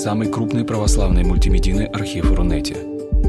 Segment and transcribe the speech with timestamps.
[0.00, 2.74] самый крупный православный мультимедийный архив Рунете.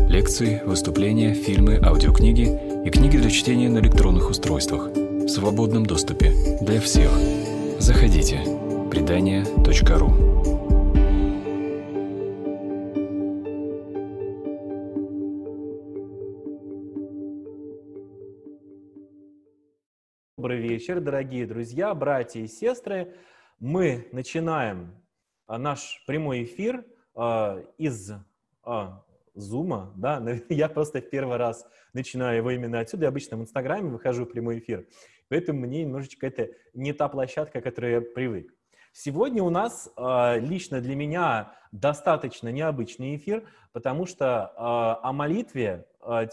[0.07, 2.47] Лекции, выступления, фильмы, аудиокниги
[2.86, 7.11] и книги для чтения на электронных устройствах в свободном доступе для всех.
[7.78, 8.39] Заходите.
[8.89, 10.14] Предания.ру
[20.38, 23.14] Добрый вечер, дорогие друзья, братья и сестры.
[23.60, 25.00] Мы начинаем
[25.57, 28.11] наш прямой эфир а, из
[28.64, 33.42] а, Зума, да, я просто в первый раз начинаю его именно отсюда, я обычно в
[33.42, 34.88] Инстаграме выхожу в прямой эфир,
[35.30, 38.53] поэтому мне немножечко это не та площадка, к которой я привык.
[38.94, 39.89] Сегодня у нас
[40.42, 45.86] лично для меня достаточно необычный эфир, потому что о молитве,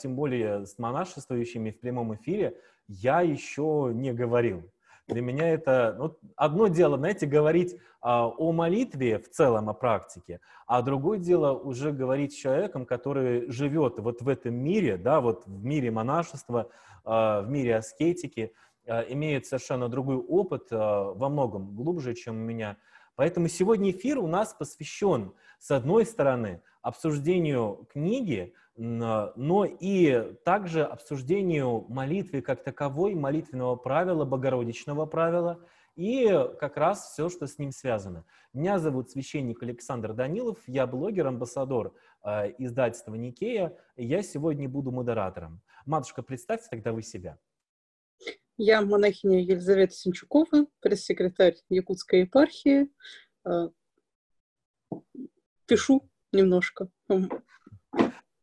[0.03, 4.69] тем более с монашествующими в прямом эфире, я еще не говорил.
[5.09, 10.41] Для меня это ну, одно дело, знаете, говорить а, о молитве в целом, о практике,
[10.67, 15.47] а другое дело уже говорить с человеком, который живет вот в этом мире, да, вот
[15.47, 16.69] в мире монашества,
[17.05, 18.53] а, в мире аскетики,
[18.87, 22.77] а, имеет совершенно другой опыт, а, во многом глубже, чем у меня.
[23.17, 31.85] Поэтому сегодня эфир у нас посвящен, с одной стороны, обсуждению книги, но и также обсуждению
[31.89, 35.61] молитвы как таковой, молитвенного правила, богородичного правила
[35.97, 36.29] и
[36.61, 38.25] как раз все, что с ним связано.
[38.53, 41.93] Меня зовут священник Александр Данилов, я блогер, амбассадор
[42.25, 45.61] э, издательства Никея, я сегодня буду модератором.
[45.87, 47.37] Матушка, представьте тогда вы себя.
[48.57, 52.91] Я монахиня Елизавета Синчукова, пресс-секретарь Якутской епархии.
[55.69, 56.03] Пишу
[56.33, 56.89] немножко.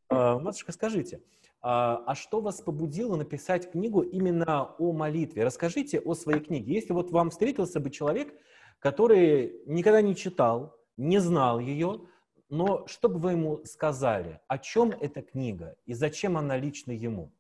[0.08, 1.24] А, матушка, скажите,
[1.60, 5.44] а, а что вас побудило написать книгу именно о молитве?
[5.44, 6.76] Расскажите о своей книге.
[6.76, 8.32] Если вот вам встретился бы человек,
[8.78, 12.08] который никогда не читал, не знал ее,
[12.50, 14.40] но что бы вы ему сказали?
[14.48, 17.34] О чем эта книга и зачем она лично ему?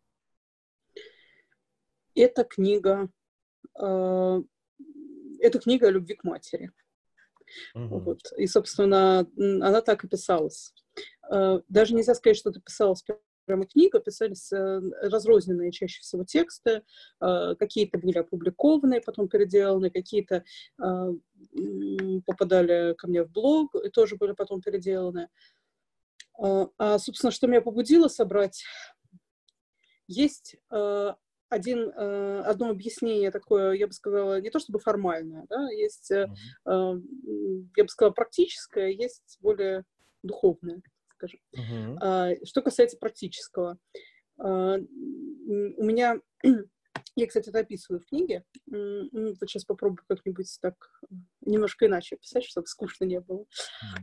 [2.15, 3.09] Эта книга,
[3.79, 4.41] э,
[5.41, 6.71] это книга о любви к матери.
[7.73, 7.99] Угу.
[7.99, 8.19] Вот.
[8.37, 10.73] И, собственно, она так и писалась.
[11.31, 13.03] Э, даже нельзя сказать, что это писалось
[13.45, 16.83] прямо книга, писались э, разрозненные чаще всего тексты,
[17.21, 20.43] э, какие-то были опубликованы, потом переделаны, какие-то
[22.25, 25.29] попадали ко мне в блог и тоже были потом переделаны.
[26.37, 28.65] А, собственно, что меня побудило собрать,
[30.07, 30.57] есть
[31.55, 37.01] один, одно объяснение такое, я бы сказала, не то чтобы формальное, да, есть, mm-hmm.
[37.77, 39.83] я бы сказала, практическое, есть более
[40.23, 40.81] духовное
[41.15, 41.39] скажем.
[41.57, 42.37] Uh-huh.
[42.45, 43.77] Что касается практического,
[44.37, 46.19] у меня,
[47.15, 50.75] я, кстати, это описываю в книге, вот сейчас попробую как-нибудь так
[51.41, 53.45] немножко иначе писать, чтобы скучно не было.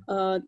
[0.09, 0.39] А,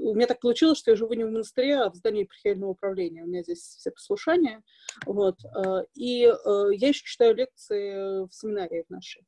[0.00, 3.22] у меня так получилось, что я живу не в монастыре, а в здании епархиального управления.
[3.22, 4.62] У меня здесь все послушания.
[5.06, 5.36] Вот.
[5.54, 9.22] А, и а, я еще читаю лекции в семинарии нашей.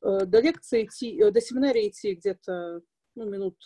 [0.00, 2.82] А, до лекции идти, до семинария идти где-то
[3.14, 3.56] ну, минут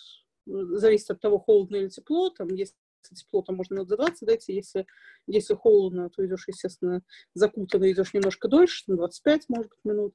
[0.46, 2.30] зависит от того, холодно или тепло.
[2.30, 2.74] Там, если
[3.14, 4.54] тепло, то можно минут за 20 дойти.
[4.54, 4.86] Если,
[5.26, 7.02] если холодно, то идешь, естественно,
[7.34, 10.14] закутанно, идешь немножко дольше, на 25, может быть, минут.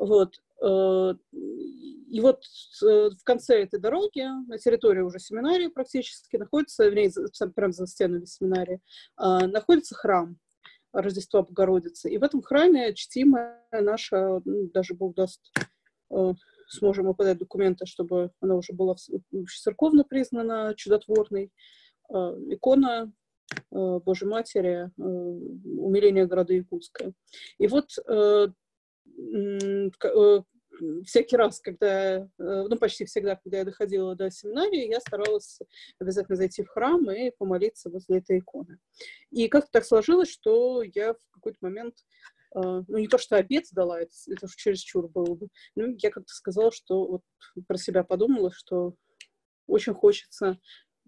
[0.00, 0.34] Вот.
[0.62, 2.42] Э, и вот
[2.82, 7.12] э, в конце этой дороги, на территории уже семинарии практически, находится, вернее,
[7.54, 8.80] прямо за стенами семинарии,
[9.18, 10.38] э, находится храм
[10.92, 12.10] Рождества Богородицы.
[12.10, 15.40] И в этом храме чтимая наша, ну, даже Бог даст,
[16.68, 18.96] сможем мы подать документы, чтобы она уже была
[19.62, 21.52] церковно признана чудотворной.
[22.12, 23.12] А, икона
[23.70, 27.12] а, Божьей Матери, а, умиление города Якутска.
[27.58, 28.48] И вот э,
[30.04, 30.42] э,
[31.04, 35.60] всякий раз, когда, ну, почти всегда, когда я доходила до семинарии, я старалась
[35.98, 38.78] обязательно зайти в храм и помолиться возле этой иконы.
[39.30, 41.96] И как-то так сложилось, что я в какой-то момент
[42.54, 45.48] ну, не то, что обед сдала, это, это уж чересчур было бы.
[45.76, 47.22] Ну, я как-то сказала, что вот
[47.68, 48.94] про себя подумала, что
[49.66, 50.58] очень хочется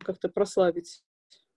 [0.03, 1.03] как-то прославить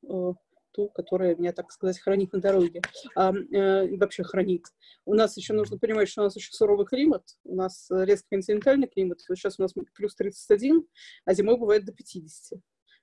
[0.03, 0.33] э,
[0.71, 2.81] ту, которая меня, так сказать, хранит на дороге.
[3.15, 4.65] А, э, вообще хранит.
[5.06, 7.24] У нас еще нужно понимать, что у нас очень суровый климат.
[7.44, 9.19] У нас резко континентальный климат.
[9.27, 10.86] Вот сейчас у нас плюс 31,
[11.25, 12.59] а зимой бывает до 50.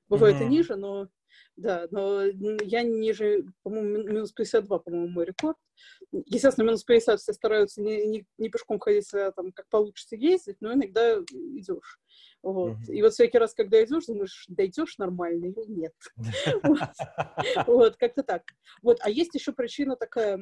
[0.08, 0.44] Бывает mm-hmm.
[0.44, 1.08] и ниже, но
[1.56, 5.56] да, но я ниже, по-моему, минус 52, по-моему, мой рекорд.
[6.26, 10.56] Естественно, минус 50 все стараются не, не, не пешком ходить, а там как получится ездить,
[10.60, 12.00] но иногда идешь.
[12.42, 12.72] Вот.
[12.72, 12.94] Mm-hmm.
[12.94, 15.94] И вот всякий раз, когда идешь, думаешь, дойдешь нормально или нет.
[17.66, 18.42] Вот, как-то так.
[18.82, 20.40] Вот, а есть еще причина такая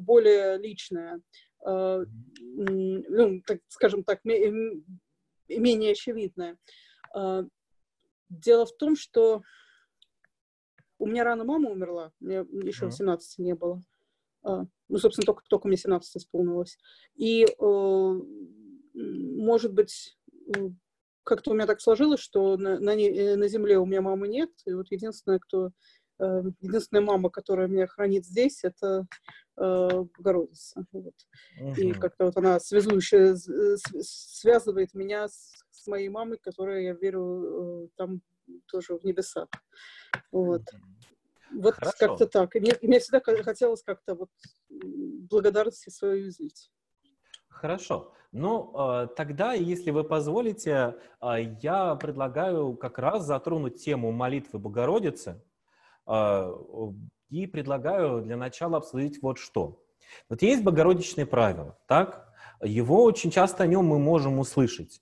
[0.00, 1.20] более личная,
[1.64, 2.02] а,
[2.38, 6.58] ну, скажем так, менее очевидная.
[7.14, 7.44] А,
[8.28, 9.42] дело в том, что
[10.98, 13.82] у меня рано мама умерла, мне еще 18 не было.
[14.44, 16.78] А, ну, собственно, только, только мне 17 исполнилось.
[17.16, 18.20] И, э,
[18.94, 20.18] может быть,
[21.24, 24.50] как-то у меня так сложилось, что на, на, э, на земле у меня мамы нет,
[24.66, 25.70] и вот единственная, кто,
[26.20, 29.06] э, единственная мама, которая меня хранит здесь, это
[29.56, 30.84] Богородица.
[30.90, 31.14] Вот.
[31.60, 33.36] uh И как-то вот она связующая,
[34.00, 38.20] связывает меня с, с моей мамой, которая, я верю, там
[38.66, 39.48] тоже в небесах.
[40.30, 40.62] Вот.
[41.52, 42.56] вот как-то так.
[42.56, 44.30] И мне, и мне всегда хотелось как-то вот
[44.70, 46.70] благодарности свою излить.
[47.48, 48.12] Хорошо.
[48.32, 55.40] Ну, а, тогда, если вы позволите, а, я предлагаю как раз затронуть тему молитвы Богородицы
[56.04, 56.52] а,
[57.30, 59.84] и предлагаю для начала обсудить вот что.
[60.28, 62.28] Вот есть богородичные правила, так?
[62.60, 65.00] Его очень часто о нем мы можем услышать,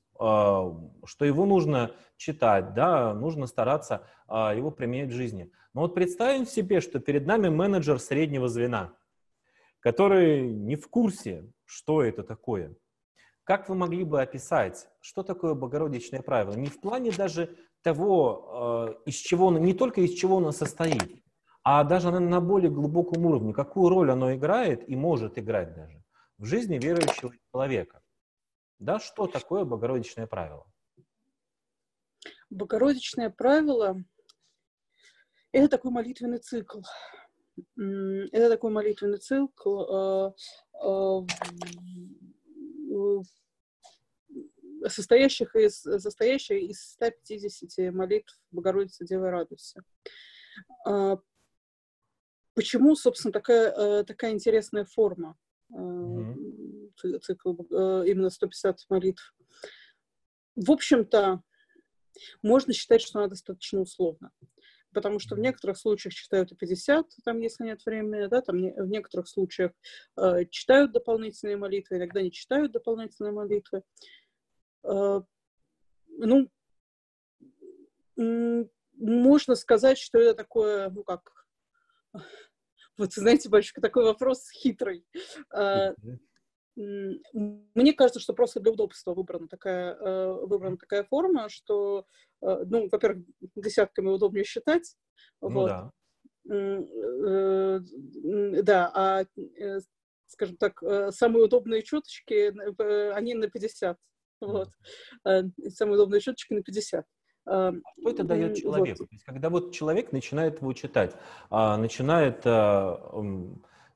[1.05, 5.51] что его нужно читать, да, нужно стараться его применять в жизни.
[5.75, 8.95] Но вот представим себе, что перед нами менеджер среднего звена,
[9.81, 12.75] который не в курсе, что это такое.
[13.45, 16.55] Как вы могли бы описать, что такое богородичное правило?
[16.55, 21.25] Не в плане даже того, э, из чего не только из чего оно состоит,
[21.65, 26.03] а даже на более глубоком уровне, какую роль оно играет и может играть даже
[26.39, 28.02] в жизни верующего человека.
[28.83, 30.67] Да, что такое богородичное правило?
[32.51, 34.03] Богородичное правило
[35.53, 36.81] это такой молитвенный цикл.
[37.77, 40.35] Это такой молитвенный цикл, а,
[40.75, 41.21] а,
[44.89, 49.85] состоящих из, состоящий из 150 молитв Богородицы Девы Радуйся.
[50.87, 51.19] А,
[52.55, 55.39] почему, собственно, такая, такая интересная форма
[55.71, 56.62] mm-hmm.
[57.21, 57.55] Цикл,
[58.05, 59.35] именно 150 молитв?
[60.57, 61.43] В общем-то,
[62.43, 64.31] можно считать, что она достаточно условна
[64.93, 68.73] потому что в некоторых случаях читают и 50, там, если нет времени, да, там не,
[68.73, 69.73] в некоторых случаях
[70.17, 73.83] э, читают дополнительные молитвы, иногда не читают дополнительные молитвы.
[74.85, 75.21] Э,
[76.09, 76.51] ну,
[78.97, 81.47] можно сказать, что это такое, ну как,
[82.99, 85.07] вот, знаете, батюшка, такой вопрос хитрый.
[85.55, 85.95] Э,
[86.77, 92.07] мне кажется, что просто для удобства выбрана такая, э, выбрана такая форма, что,
[92.41, 93.25] э, ну, во-первых,
[93.57, 94.97] десятками удобнее считать.
[95.41, 95.69] Ну, вот.
[95.69, 95.91] да.
[96.51, 97.81] Э,
[98.63, 99.25] да, а,
[100.27, 102.53] скажем так, самые удобные чуточки,
[103.13, 103.99] они на 50.
[104.41, 104.71] Вот.
[105.23, 107.07] Самые удобные чуточки на 50.
[107.45, 109.01] А что это дает человеку?
[109.01, 109.09] Вот.
[109.11, 111.15] То есть, когда вот человек начинает его читать,
[111.51, 112.45] а, начинает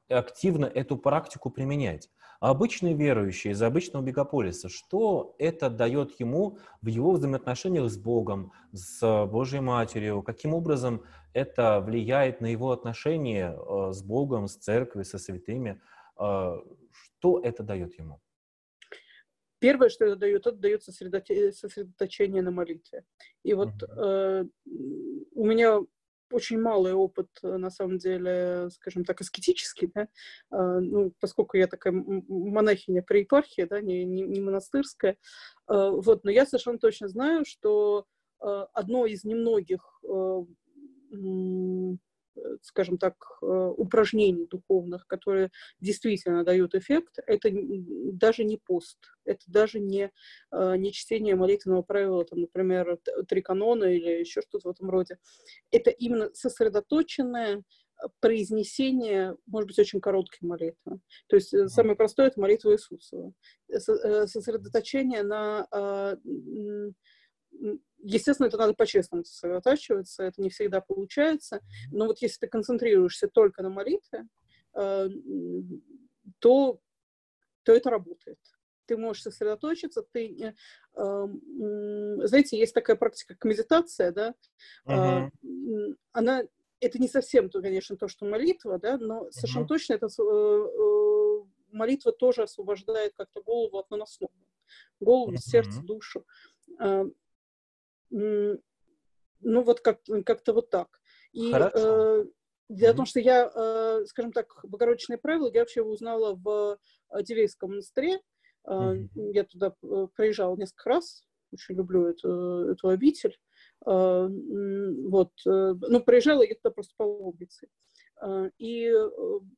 [0.09, 2.09] активно эту практику применять,
[2.41, 8.53] а обычный верующий из обычного мегаполиса, что это дает ему в его взаимоотношениях с Богом,
[8.73, 10.23] с Божьей Матерью?
[10.23, 15.81] Каким образом это влияет на его отношения э, с Богом, с церковью, со святыми?
[16.21, 16.59] Э,
[16.91, 18.21] что это дает ему?
[19.59, 23.05] Первое, что это дает, это дает сосредоточение на молитве.
[23.43, 25.81] И вот э, у меня
[26.31, 30.09] очень малый опыт, э, на самом деле, скажем так, аскетический, да,
[30.51, 35.17] а, ну, поскольку я такая монахиня при епархии, да, не, не, не монастырская,
[35.67, 38.07] а, вот, но я совершенно точно знаю, что
[38.41, 40.01] а, одно из немногих
[42.63, 45.51] скажем так, э, упражнений духовных, которые
[45.81, 50.11] действительно дают эффект, это даже не пост, это даже не,
[50.53, 55.19] э, не чтение молитвенного правила, там, например, три канона или еще что-то в этом роде.
[55.71, 57.63] Это именно сосредоточенное
[58.21, 61.01] произнесение, может быть, очень короткой молитвы.
[61.29, 63.33] То есть самое простое— это молитва Иисуса.
[63.69, 65.67] Сосредоточение на
[67.99, 71.61] Естественно, это надо по-честному сосредотачиваться, это не всегда получается,
[71.91, 74.27] но вот если ты концентрируешься только на молитве,
[74.75, 75.09] э,
[76.39, 76.81] то,
[77.63, 78.39] то это работает.
[78.87, 80.55] Ты можешь сосредоточиться, ты,
[80.95, 81.27] э,
[82.27, 84.35] знаете, есть такая практика, как медитация, да,
[84.87, 85.31] uh-huh.
[86.13, 86.43] она,
[86.81, 89.69] это не совсем, конечно, то, что молитва, да, но совершенно uh-huh.
[89.69, 90.09] точно это
[91.73, 94.33] молитва тоже освобождает как-то голову от наносного,
[95.01, 95.39] голову, uh-huh.
[95.39, 96.25] сердце, душу
[98.11, 101.01] ну, вот как, как-то вот так.
[101.33, 102.25] И э,
[102.69, 106.79] дело в том, что я, э, скажем так, богородичные правила я вообще узнала в
[107.11, 108.21] э, Дивейском монастыре.
[108.67, 109.09] Mm-hmm.
[109.33, 113.39] Я туда э, проезжала несколько раз, очень люблю эту, эту обитель.
[113.87, 117.69] Э, вот, э, ну, проезжала я туда просто по улице.
[118.57, 118.91] И,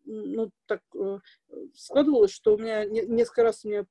[0.04, 0.82] ну, так
[1.74, 3.86] складывалось, что у меня несколько раз у меня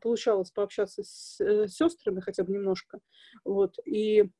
[0.00, 3.00] получалось пообщаться с э, сестрами хотя бы немножко,
[3.44, 4.30] вот, и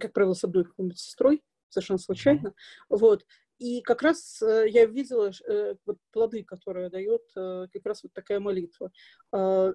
[0.00, 2.96] как правило, с одной какой-нибудь сестрой, совершенно случайно, mm-hmm.
[2.98, 3.26] вот,
[3.58, 8.12] и как раз э, я видела э, вот плоды, которые дает э, как раз вот
[8.12, 8.90] такая молитва.
[9.32, 9.72] Э,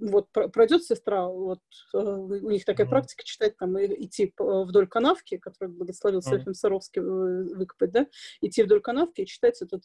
[0.00, 1.60] вот пройдет сестра, вот
[1.92, 2.90] э, у них такая mm-hmm.
[2.90, 6.30] практика читать там идти вдоль канавки, которую благословил mm-hmm.
[6.30, 8.06] Серафим Саровский э, выкопать, да,
[8.40, 9.82] идти вдоль канавки и читать этот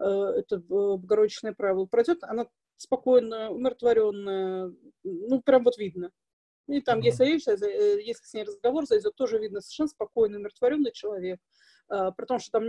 [0.00, 1.86] э, это богородичное правило.
[1.86, 4.72] Пройдет, она спокойно, умиротворенная,
[5.04, 6.10] ну прям вот видно.
[6.68, 7.04] И там, mm-hmm.
[7.04, 11.38] если речь, если с ней разговор зайдет, тоже видно совершенно спокойный, умиротворенный человек.
[11.88, 12.64] А, при том, что там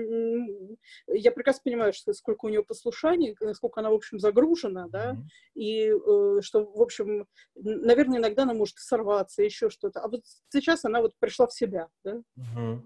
[1.07, 5.21] я прекрасно понимаю, что сколько у нее послушаний, насколько она, в общем, загружена, да, mm-hmm.
[5.55, 10.01] и э, что, в общем, наверное, иногда она может сорваться, еще что-то.
[10.01, 12.21] А вот сейчас она вот пришла в себя, да.
[12.37, 12.79] Mm-hmm.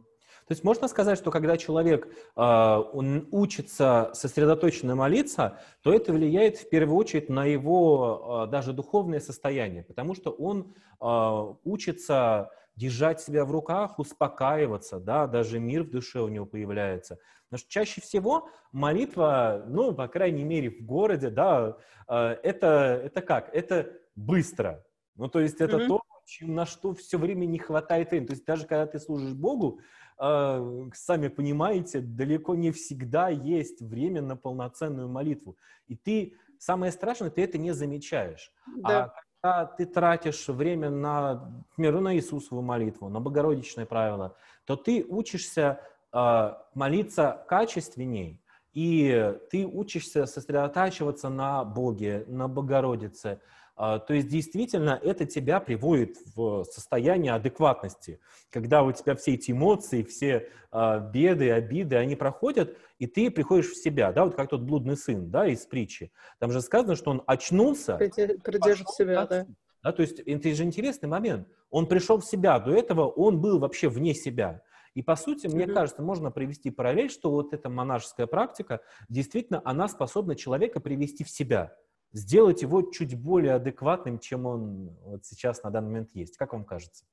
[0.48, 6.57] То есть можно сказать, что когда человек э, он учится сосредоточенно молиться, то это влияет
[6.57, 13.21] в первую очередь на его э, даже духовное состояние, потому что он э, учится держать
[13.21, 17.19] себя в руках, успокаиваться, да, даже мир в душе у него появляется.
[17.45, 23.53] Потому что чаще всего молитва, ну, по крайней мере, в городе, да, это, это как?
[23.53, 24.83] Это быстро.
[25.15, 25.88] Ну, то есть это mm-hmm.
[25.88, 28.27] то, чем, на что все время не хватает времени.
[28.27, 29.81] То есть даже когда ты служишь Богу,
[30.17, 35.57] э, сами понимаете, далеко не всегда есть время на полноценную молитву.
[35.88, 38.53] И ты, самое страшное, ты это не замечаешь.
[38.77, 39.03] Да.
[39.03, 44.77] А когда ты тратишь время на, к примеру, на Иисусову молитву, на богородичное правило, то
[44.77, 45.81] ты учишься
[46.13, 53.39] э, молиться качественней, и ты учишься сосредотачиваться на Боге, на Богородице, а,
[53.81, 58.19] то есть действительно это тебя приводит в состояние адекватности,
[58.51, 63.71] когда у тебя все эти эмоции, все а, беды, обиды, они проходят, и ты приходишь
[63.71, 66.11] в себя, да, вот как тот блудный сын, да, из притчи.
[66.38, 67.95] Там же сказано, что он очнулся.
[67.97, 69.47] Придержит себя, да.
[69.81, 69.91] да.
[69.91, 71.47] То есть это же интересный момент.
[71.71, 74.61] Он пришел в себя, до этого он был вообще вне себя.
[74.93, 75.73] И по сути, мне mm-hmm.
[75.73, 81.31] кажется, можно привести параллель, что вот эта монашеская практика, действительно, она способна человека привести в
[81.31, 81.75] себя
[82.13, 86.37] сделать его чуть более адекватным, чем он вот сейчас на данный момент есть.
[86.37, 87.05] Как вам кажется?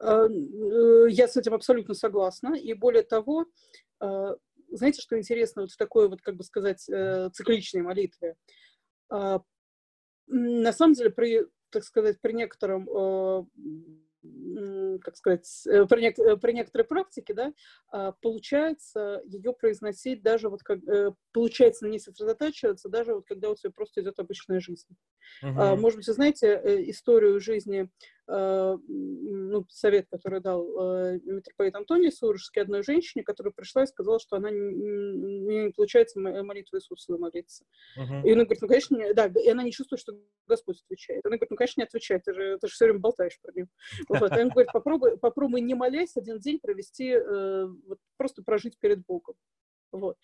[0.00, 2.54] Э, э, я с этим абсолютно согласна.
[2.54, 3.46] И более того,
[4.00, 4.36] э,
[4.70, 8.36] знаете, что интересно вот в такой вот, как бы сказать, цикличной молитве?
[10.32, 13.48] На самом деле, при, так сказать, при некотором
[15.02, 17.52] как сказать, э, при, нек- э, при некоторой практике, да,
[17.90, 23.50] а, получается ее произносить даже вот как, э, получается на ней сосредотачиваться, даже вот когда
[23.50, 24.94] у тебя просто идет обычная жизнь.
[25.42, 25.76] Uh-huh.
[25.76, 26.60] Может быть, вы знаете
[26.90, 27.88] историю жизни
[28.19, 34.20] Э, ну, совет, который дал э, митрополит Антоний Сурожский одной женщине, которая пришла и сказала,
[34.20, 37.64] что она не, не получается молитву Иисуса молиться.
[37.98, 38.22] Uh-huh.
[38.24, 40.12] И она говорит, ну, конечно, не, да, и она не чувствует, что
[40.46, 41.24] Господь отвечает.
[41.26, 43.68] Она говорит, ну, конечно, не отвечает, ты же, ты же все время болтаешь про него.
[44.08, 44.36] Вот.
[44.36, 49.04] И он говорит, попробуй, попробуй не молясь один день провести, э, вот, просто прожить перед
[49.04, 49.34] Богом.
[49.92, 50.16] Вот.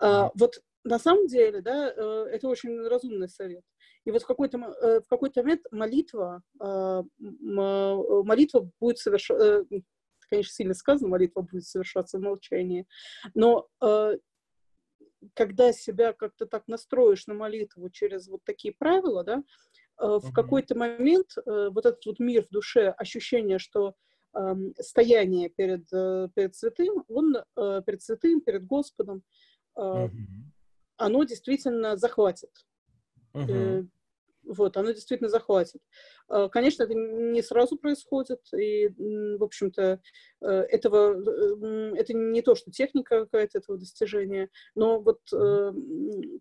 [0.00, 3.62] А, вот на самом деле, да, это очень разумный совет.
[4.08, 9.80] И вот в какой-то, э, в какой-то момент молитва, а, молитва будет совершаться, э,
[10.30, 12.86] конечно, сильно сказано, молитва будет совершаться в молчании,
[13.34, 14.16] но э,
[15.34, 19.42] когда себя как-то так настроишь на молитву через вот такие правила, да,
[19.98, 23.94] в какой-то момент вот этот вот мир в душе, ощущение, что
[24.78, 25.90] стояние перед,
[26.34, 29.24] перед святым, он перед святым, перед Господом,
[29.76, 30.08] mm-hmm.
[30.98, 32.50] Оно действительно захватит.
[33.34, 33.88] Mm-hmm.
[34.44, 35.80] Вот, оно действительно захватит.
[36.28, 40.00] А, конечно, это не сразу происходит, и, в общем-то,
[40.40, 45.72] э, этого, это не то, что техника какая-то этого достижения, но вот, э,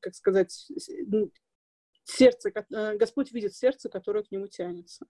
[0.01, 0.69] как сказать,
[2.05, 5.05] сердце, э, Господь видит сердце, которое к нему тянется.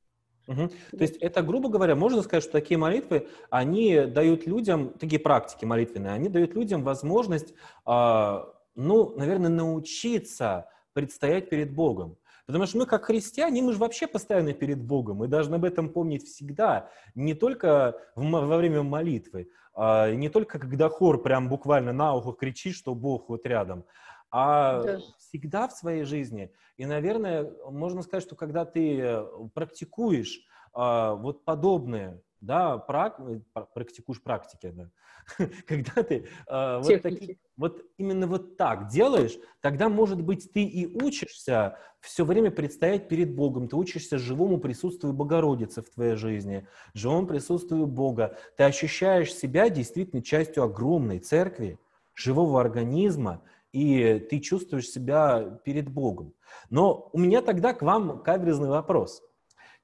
[0.47, 0.69] Угу.
[0.69, 5.65] То есть это, грубо говоря, можно сказать, что такие молитвы, они дают людям, такие практики
[5.65, 7.53] молитвенные, они дают людям возможность,
[7.85, 12.17] а, ну, наверное, научиться предстоять перед Богом.
[12.45, 15.17] Потому что мы, как христиане, мы же вообще постоянно перед Богом.
[15.17, 16.89] Мы должны об этом помнить всегда.
[17.13, 22.75] Не только во время молитвы, а не только когда хор прям буквально на ухо кричит,
[22.75, 23.83] что Бог вот рядом,
[24.31, 24.99] а да.
[25.17, 26.51] всегда в своей жизни.
[26.77, 30.41] И, наверное, можно сказать, что когда ты э, практикуешь
[30.73, 33.39] а, вот подобные да, прак, э,
[33.73, 34.89] практикуешь практики, да.
[35.67, 40.85] когда ты э, вот, таки, вот именно вот так делаешь, тогда, может быть, ты и
[40.85, 47.27] учишься все время предстоять перед Богом, ты учишься живому присутствию Богородицы в твоей жизни, живому
[47.27, 51.79] присутствию Бога, ты ощущаешь себя действительно частью огромной церкви,
[52.13, 53.41] живого организма,
[53.73, 56.33] и ты чувствуешь себя перед Богом.
[56.69, 59.23] Но у меня тогда к вам каверзный вопрос–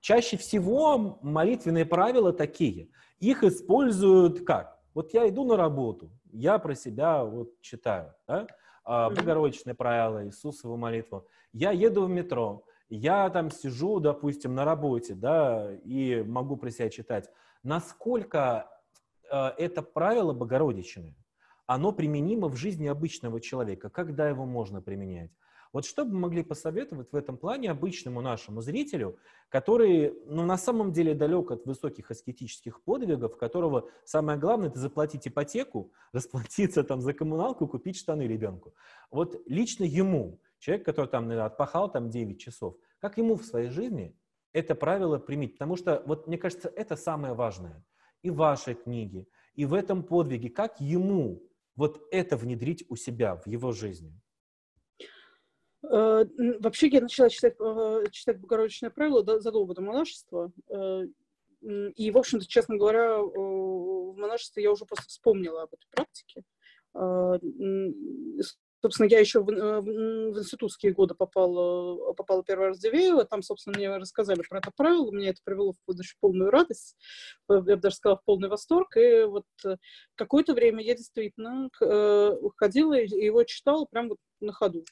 [0.03, 2.89] Чаще всего молитвенные правила такие.
[3.21, 4.77] их используют как?
[4.93, 8.45] Вот я иду на работу, я про себя вот читаю, да?
[8.83, 11.25] а, Богородичное правило, Иисусову молитву.
[11.53, 16.89] Я еду в метро, я там сижу, допустим, на работе, да, и могу про себя
[16.89, 17.29] читать.
[17.63, 18.69] Насколько
[19.31, 21.15] э, это правило Богородичное,
[21.65, 23.89] оно применимо в жизни обычного человека?
[23.89, 25.31] Когда его можно применять?
[25.73, 29.17] Вот что бы могли посоветовать в этом плане обычному нашему зрителю,
[29.49, 35.27] который, ну, на самом деле далек от высоких аскетических подвигов, которого самое главное– это заплатить
[35.27, 38.75] ипотеку, расплатиться там за коммуналку, купить штаны ребенку.
[39.09, 43.69] Вот лично ему, человек, который там наверное, отпахал там 9 часов, как ему в своей
[43.69, 44.15] жизни
[44.53, 45.53] это правило применить?
[45.53, 47.83] Потому что, вот мне кажется, это самое важное.
[48.21, 49.25] И в вашей книге,
[49.55, 51.41] и в этом подвиге, как ему
[51.75, 54.21] вот это внедрить у себя в его жизни?
[55.89, 56.25] Э,
[56.59, 60.51] вообще я начала читать, э, читать Богородичное правило задолго до монашества.
[60.69, 61.01] Э,
[61.61, 66.43] и, в общем-то, честно говоря, в монашестве я уже просто вспомнила об этой практике.
[68.81, 73.23] Собственно, я еще в, в институтские годы попала, попала первый раз в Дивеево.
[73.23, 75.09] Там, собственно, мне рассказали про это правило.
[75.11, 76.97] Мне это привело в очень полную радость.
[77.47, 78.97] Я бы даже сказала, в полный восторг.
[78.97, 79.45] И вот
[80.15, 81.69] какое-то время я действительно
[82.57, 84.83] ходила и его читала прямо вот на ходу.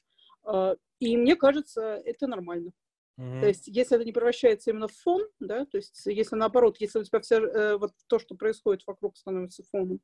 [0.44, 2.72] А, и мне кажется, это нормально.
[3.20, 3.40] Mm-hmm.
[3.42, 7.00] То есть, если это не превращается именно в фон, да, то есть, если наоборот, если
[7.00, 10.00] у тебя все, э, вот то, что происходит вокруг, становится фоном,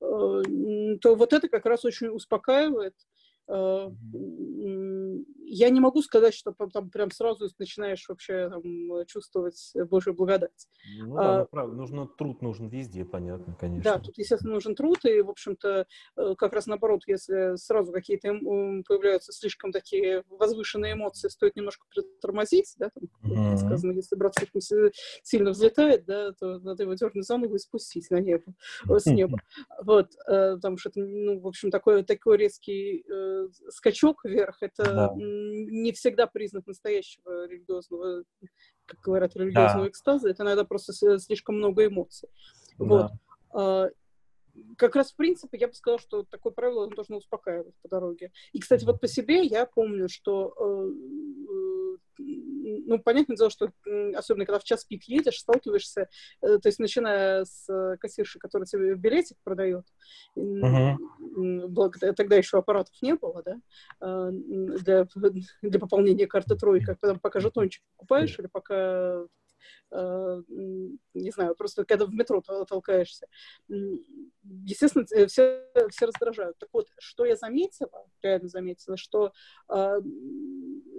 [0.00, 0.42] э,
[1.00, 2.94] то вот это как раз очень успокаивает,
[3.48, 3.92] я
[5.70, 8.62] не могу сказать, что там прям сразу начинаешь вообще там,
[9.06, 10.66] чувствовать Божью благодать.
[10.98, 13.84] Ну да, а, ну, правда, нужно труд нужен везде, понятно, конечно.
[13.84, 15.86] Да, тут, естественно, нужен труд, и, в общем-то,
[16.16, 22.74] э, как раз наоборот, если сразу какие-то появляются слишком такие возвышенные эмоции, стоит немножко притормозить,
[22.78, 23.58] да, там, mm-hmm.
[23.58, 24.60] сказано, если брат слишком
[25.22, 28.52] сильно взлетает, да, то надо его дернуть за ногу и спустить на небо,
[28.88, 29.38] с неба.
[29.84, 33.04] Вот, э, потому что ну, в общем, такой, такой резкий
[33.68, 35.12] скачок вверх, это да.
[35.16, 38.24] не всегда признак настоящего религиозного,
[38.86, 39.90] как говорят, религиозного да.
[39.90, 42.28] экстаза, это иногда просто слишком много эмоций.
[42.78, 43.10] Да.
[43.52, 43.92] Вот.
[44.76, 48.32] Как раз, в принципе, я бы сказала, что такое правило должно успокаивать по дороге.
[48.52, 50.90] И, кстати, вот по себе я помню, что э,
[52.18, 53.70] ну, понятное дело, что
[54.14, 56.08] особенно когда в час пик едешь, сталкиваешься,
[56.42, 59.84] э, то есть начиная с э, кассирши, которая тебе билетик продает,
[60.36, 62.14] uh-huh.
[62.14, 63.60] тогда еще аппаратов не было, да,
[64.00, 65.06] а, для,
[65.62, 69.26] для пополнения карты тройка, пока жетончик покупаешь или пока Э,
[69.90, 73.26] не знаю, просто когда в метро толкаешься.
[73.68, 76.58] Естественно, э, все, все раздражают.
[76.58, 79.32] Так вот, что я заметила, реально заметила, что
[79.68, 80.00] э,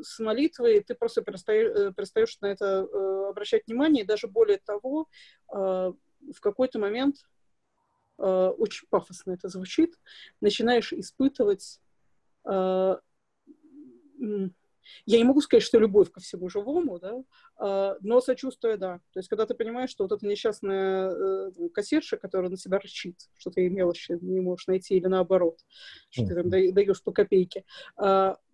[0.01, 4.57] с молитвой ты просто перестаешь, э, перестаешь на это э, обращать внимание, и даже более
[4.57, 5.07] того,
[5.53, 7.17] э, в какой-то момент,
[8.17, 8.23] э,
[8.57, 9.99] очень пафосно это звучит,
[10.41, 11.79] начинаешь испытывать
[12.45, 12.95] э,
[15.05, 17.23] я не могу сказать, что любовь ко всему живому, да,
[17.57, 18.99] а, но сочувствие, да.
[19.13, 23.15] То есть, когда ты понимаешь, что вот эта несчастная э, кассирша, которая на себя рычит,
[23.37, 25.59] что ты мелочи не можешь найти, или наоборот,
[26.09, 27.63] что ты там даешь по копейке.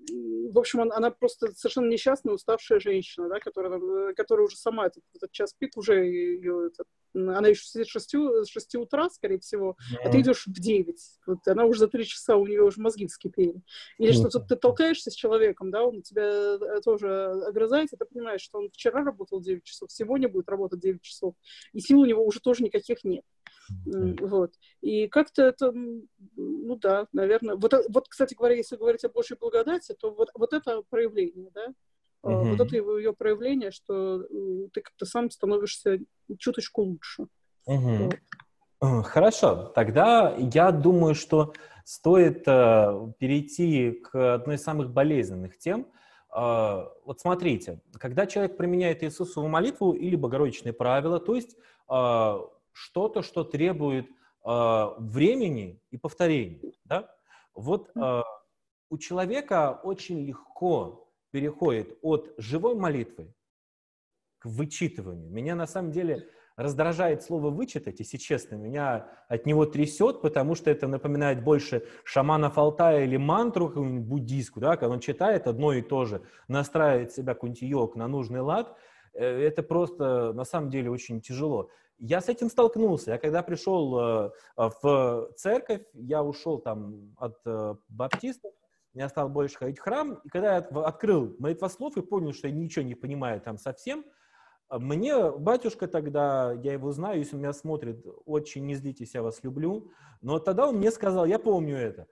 [0.09, 5.03] В общем, она просто совершенно несчастная, уставшая женщина, да, которая, э, которая уже сама этот,
[5.13, 9.39] этот час пик уже ее, этот, она еще сидит с 6, с 6 утра, скорее
[9.39, 10.95] всего, а ты идешь в 9.
[11.27, 13.61] Вот она уже за 3 часа, у нее уже мозги вскипели.
[13.97, 14.29] Или mm-hmm.
[14.29, 18.59] что ты толкаешься с человеком, да, он тебя э, тоже огрызает, и ты понимаешь, что
[18.59, 21.35] он вчера работал 9 часов, сегодня будет работать 9 часов,
[21.71, 23.23] и сил у него уже тоже никаких нет.
[23.85, 24.53] Вот.
[24.81, 27.55] И как-то это, ну да, наверное.
[27.55, 31.73] Вот, вот, кстати говоря, если говорить о Божьей благодати, то вот, вот это проявление, да,
[32.23, 32.55] Uh-huh.
[32.55, 35.99] Вот это его, ее проявление, что э, ты как-то сам становишься
[36.37, 37.27] чуточку лучше.
[37.67, 38.15] Uh-huh.
[38.79, 39.05] Вот.
[39.05, 45.87] Хорошо, тогда я думаю, что стоит э, перейти к одной из самых болезненных тем.
[46.33, 51.57] Э, вот смотрите, когда человек применяет Иисусову молитву или богородичные правила, то есть
[51.89, 52.37] э,
[52.73, 57.09] что-то, что требует э, времени и повторения, да?
[57.53, 58.21] вот э,
[58.89, 63.33] у человека очень легко переходит от живой молитвы
[64.39, 65.31] к вычитыванию.
[65.31, 70.69] Меня на самом деле раздражает слово «вычитать», если честно, меня от него трясет, потому что
[70.69, 75.81] это напоминает больше шамана Алтая или мантру какую-нибудь буддийскую, да, когда он читает одно и
[75.81, 78.77] то же, настраивает себя йог на нужный лад,
[79.13, 81.69] э, это просто на самом деле очень тяжело.
[82.05, 83.11] Я с этим столкнулся.
[83.11, 88.51] Я когда пришел э, в церковь, я ушел там от э, баптистов,
[88.93, 92.53] я стал больше ходить в храм, и когда я открыл молитвослов и понял, что я
[92.53, 94.03] ничего не понимаю там совсем,
[94.69, 99.41] Мне батюшка тогда, я его знаю, если он меня смотрит, очень не злитесь, я вас
[99.41, 99.89] люблю.
[100.21, 102.07] Но тогда он мне сказал, я помню это,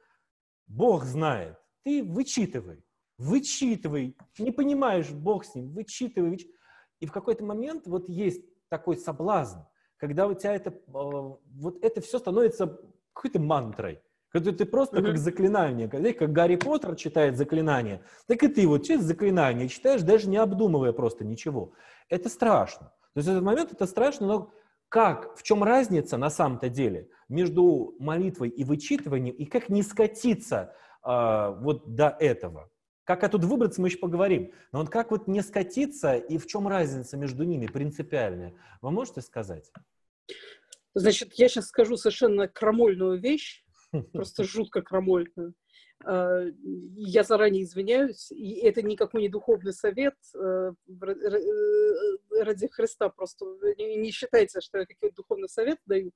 [0.67, 2.86] Бог знает, ты вычитывай,
[3.17, 6.56] вычитывай, не понимаешь, Бог с ним, вычитывай, вычитывай.
[7.01, 9.60] И в какой-то момент вот есть такой соблазн,
[10.01, 12.79] когда у тебя это, э, вот это все становится
[13.13, 14.01] какой-то мантрой.
[14.29, 15.05] Когда ты просто mm-hmm.
[15.05, 20.01] как заклинание, когда, как Гарри Поттер читает заклинание, так и ты вот через заклинание читаешь,
[20.01, 21.73] даже не обдумывая просто ничего.
[22.09, 22.87] Это страшно.
[23.13, 24.51] То есть в этот момент это страшно, но
[24.89, 30.73] как, в чем разница на самом-то деле между молитвой и вычитыванием, и как не скатиться
[31.05, 32.70] э, вот до этого?
[33.03, 34.53] Как оттуда выбраться, мы еще поговорим.
[34.71, 38.53] Но вот как вот не скатиться и в чем разница между ними принципиальная?
[38.81, 39.71] Вы можете сказать?
[40.93, 43.63] Значит, я сейчас скажу совершенно крамольную вещь,
[44.13, 45.53] просто жутко крамольную.
[46.03, 46.45] А,
[46.95, 53.45] я заранее извиняюсь, и это никакой не духовный совет э, э, ради Христа, просто
[53.77, 56.11] не считайте, что я какой-то духовный совет даю.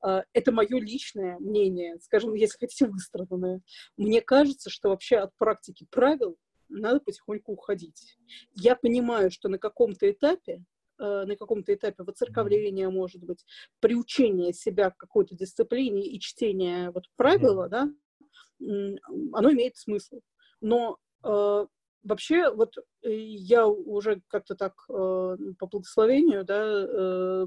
[0.00, 3.60] А, это мое личное мнение, скажем, если хотите, выстраданное.
[3.96, 6.36] Мне кажется, что вообще от практики правил
[6.68, 8.16] надо потихоньку уходить.
[8.54, 10.64] Я понимаю, что на каком-то этапе
[10.98, 13.44] э, на каком-то этапе воцерковления, может быть,
[13.80, 17.90] приучения себя к какой-то дисциплине и чтения вот правила, да,
[19.32, 20.20] оно имеет смысл.
[20.60, 21.66] Но э,
[22.02, 27.46] вообще, вот э, я уже как-то так э, по благословению, да, э,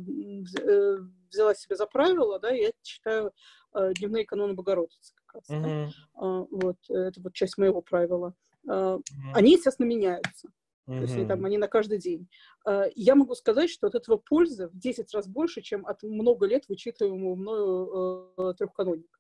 [0.60, 0.98] э,
[1.30, 3.32] взяла себе за правило, да, я читаю
[3.74, 5.50] э, дневные каноны Богородицы как раз.
[5.50, 5.62] Mm-hmm.
[5.62, 6.26] Да?
[6.26, 8.34] Э, вот, это вот часть моего правила.
[8.68, 9.32] Э, mm-hmm.
[9.34, 10.48] Они, естественно, меняются.
[10.88, 10.96] Mm-hmm.
[10.96, 12.28] То есть они, там, они на каждый день.
[12.68, 16.46] Э, я могу сказать, что от этого пользы в 10 раз больше, чем от много
[16.46, 19.20] лет вычитываемого мною э, трехканоника.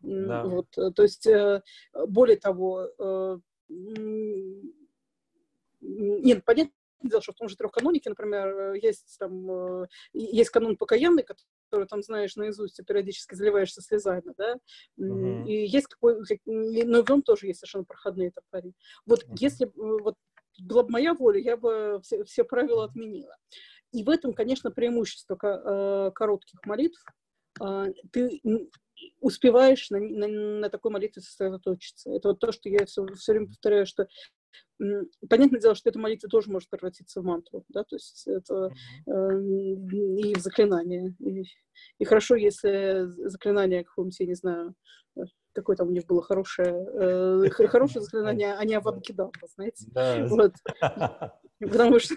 [0.00, 0.44] Да.
[0.44, 1.62] Вот, э, то есть, э,
[2.06, 3.38] более того, э,
[5.80, 11.86] нет, понятно дело, что в том же трехканонике, например, есть там, есть канон покаянный, который
[11.86, 14.56] там знаешь наизусть, и периодически заливаешься слезами, да,
[14.96, 15.44] угу.
[15.46, 18.72] и есть какой, но в нем тоже есть совершенно проходные топори.
[19.06, 19.36] Вот угу.
[19.38, 20.14] если вот
[20.60, 23.36] была бы моя воля, я бы все, все правила отменила.
[23.92, 25.36] И в этом, конечно, преимущество
[26.10, 27.02] коротких молитв.
[28.12, 28.40] Ты
[29.20, 32.10] успеваешь на, на, на такой молитве сосредоточиться.
[32.10, 34.06] Это вот то, что я все, все время повторяю, что
[35.28, 38.70] Понятное дело, что эта молитва тоже может превратиться в мантру, да, то есть это
[39.06, 41.16] э, и в заклинание.
[41.18, 41.42] И,
[41.98, 44.74] и хорошо, если заклинание какое-нибудь, я не знаю,
[45.52, 49.84] какое там у них было хорошее, э, хорошее заклинание, а не Аванкидавра, знаете.
[49.88, 50.24] Да.
[50.26, 50.52] Вот.
[51.60, 52.14] Потому что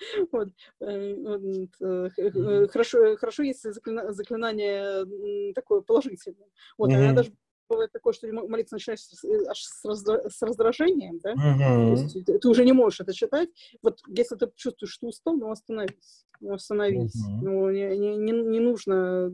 [0.32, 0.48] вот.
[0.80, 6.48] Э, э, э, хорошо, хорошо, если заклинание такое положительное.
[6.78, 7.32] Вот, она даже
[7.70, 9.00] бывает такое, что молиться начинаешь
[9.48, 10.28] аж с, раздра...
[10.28, 11.32] с раздражением, да?
[11.32, 12.12] Mm-hmm.
[12.12, 13.48] То есть ты, уже не можешь это читать.
[13.82, 16.26] Вот если ты чувствуешь, что устал, ну остановись.
[16.40, 17.14] Ну остановись.
[17.14, 17.38] Mm-hmm.
[17.42, 19.30] Ну не, не, не, нужно...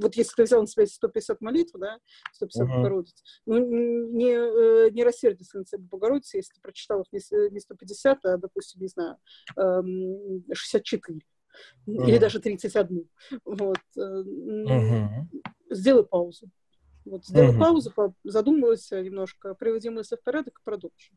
[0.00, 1.98] Вот если ты взял на себя 150 молитв, да,
[2.34, 2.76] 150 mm-hmm.
[2.76, 8.24] Богородиц, ну не, не рассердись на себя Богородицы, если ты прочитал их не, не 150,
[8.24, 9.16] а, допустим, не знаю,
[10.52, 11.18] 64.
[11.86, 12.08] Mm-hmm.
[12.08, 13.08] Или даже 31.
[13.44, 13.78] Вот.
[13.98, 15.08] Mm-hmm.
[15.70, 16.50] Сделай паузу.
[17.04, 17.58] Вот сделай mm-hmm.
[17.58, 17.92] паузу,
[18.24, 21.16] задумайся немножко, приводи мысли в порядок и продолжим.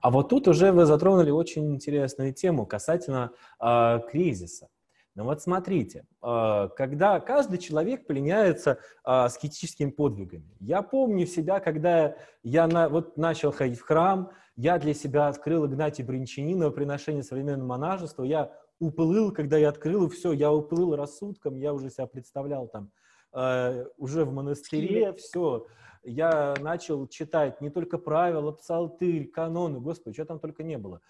[0.00, 4.68] А вот тут уже вы затронули очень интересную тему касательно э, кризиса.
[5.14, 10.56] Ну вот смотрите, э, когда каждый человек пленяется э, аскетическими подвигами.
[10.60, 15.66] Я помню себя, когда я на, вот начал ходить в храм, я для себя открыл
[15.66, 21.56] Игнатия Бринчанинова «Приношение современного монашества», я уплыл, когда я открыл, и все, я уплыл рассудком,
[21.56, 22.90] я уже себя представлял там
[23.36, 25.66] э, уже в монастыре, все.
[26.02, 31.00] Я начал читать не только правила, псалтырь, каноны, господи, что там только не было.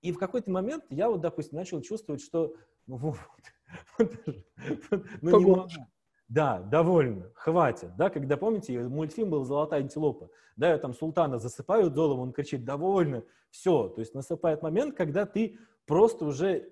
[0.00, 2.54] И в какой-то момент я вот, допустим, начал чувствовать, что
[2.86, 3.18] ну, вот,
[5.20, 5.66] ну, не могу.
[6.28, 7.94] Да, довольно, хватит.
[7.96, 12.64] Да, когда, помните, мультфильм был «Золотая антилопа», да, я там султана засыпаю долом, он кричит
[12.64, 13.88] «довольно», все.
[13.88, 16.68] То есть наступает момент, когда ты просто уже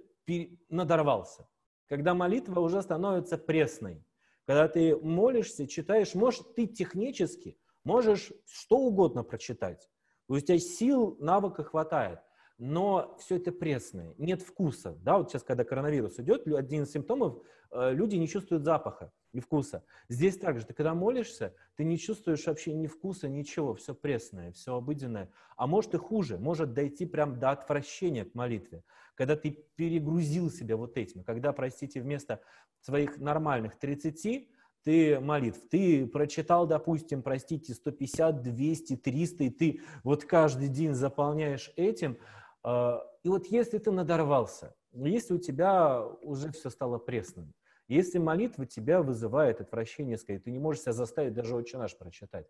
[0.68, 1.48] надорвался,
[1.88, 4.04] когда молитва уже становится пресной.
[4.46, 9.88] Когда ты молишься, читаешь, может, ты технически можешь что угодно прочитать.
[10.28, 12.20] У тебя сил, навыка хватает,
[12.64, 14.96] но все это пресное, нет вкуса.
[15.02, 19.40] Да, вот сейчас, когда коронавирус идет, один из симптомов, э, люди не чувствуют запаха и
[19.40, 19.84] вкуса.
[20.08, 24.76] Здесь также, ты когда молишься, ты не чувствуешь вообще ни вкуса, ничего, все пресное, все
[24.76, 25.28] обыденное.
[25.56, 28.84] А может и хуже, может дойти прям до отвращения к молитве,
[29.16, 32.42] когда ты перегрузил себя вот этим, когда, простите, вместо
[32.80, 34.48] своих нормальных 30
[34.84, 41.72] ты молитв, ты прочитал, допустим, простите, 150, 200, 300, и ты вот каждый день заполняешь
[41.76, 42.18] этим,
[42.64, 47.54] и вот если ты надорвался, если у тебя уже все стало пресным,
[47.88, 52.46] если молитва тебя вызывает отвращение, сказать, ты не можешь себя заставить даже «Отче наш» прочитать,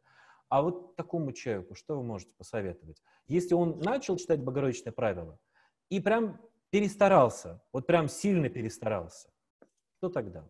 [0.48, 3.02] а вот такому человеку что вы можете посоветовать?
[3.26, 5.38] Если он начал читать Богородичное правило
[5.88, 9.30] и прям перестарался, вот прям сильно перестарался,
[9.96, 10.48] что тогда?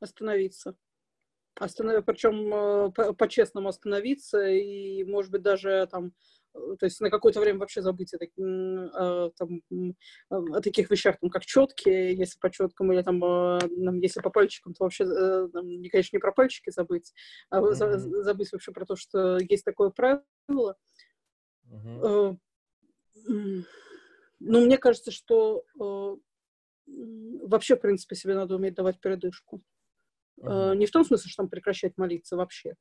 [0.00, 0.76] Остановиться.
[1.56, 2.04] Останов...
[2.04, 6.12] Причем э, по-честному остановиться и, может быть, даже там
[6.78, 9.62] то есть на какое-то время вообще забыть о, там,
[10.30, 13.58] о таких вещах, там, как четки, если по четкам, или там, э,
[14.02, 17.12] если по пальчикам, то вообще, э, там, конечно, не про пальчики забыть,
[17.50, 17.98] а mm-hmm.
[18.22, 20.76] забыть вообще про то, что есть такое правило.
[21.66, 22.36] Mm-hmm.
[24.40, 25.64] Ну, мне кажется, что
[26.86, 29.62] вообще, в принципе, себе надо уметь давать передышку.
[30.40, 30.76] Uh-huh.
[30.76, 32.76] Не в том смысле, что там прекращать молиться вообще,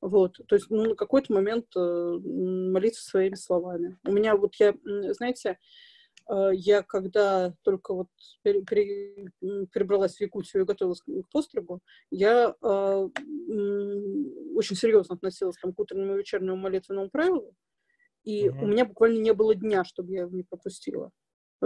[0.00, 3.98] вот, то есть, ну, на какой-то момент э, молиться своими словами.
[4.06, 4.74] У меня вот я,
[5.12, 5.58] знаете,
[6.30, 8.08] э, я когда только вот
[8.42, 13.08] пере, пере, перебралась в Якутию и готовилась к, постригу, я э,
[14.54, 17.54] очень серьезно относилась там, к утреннему и вечернему молитвенному правилу,
[18.24, 18.62] и mm-hmm.
[18.62, 21.10] у меня буквально не было дня, чтобы я его не пропустила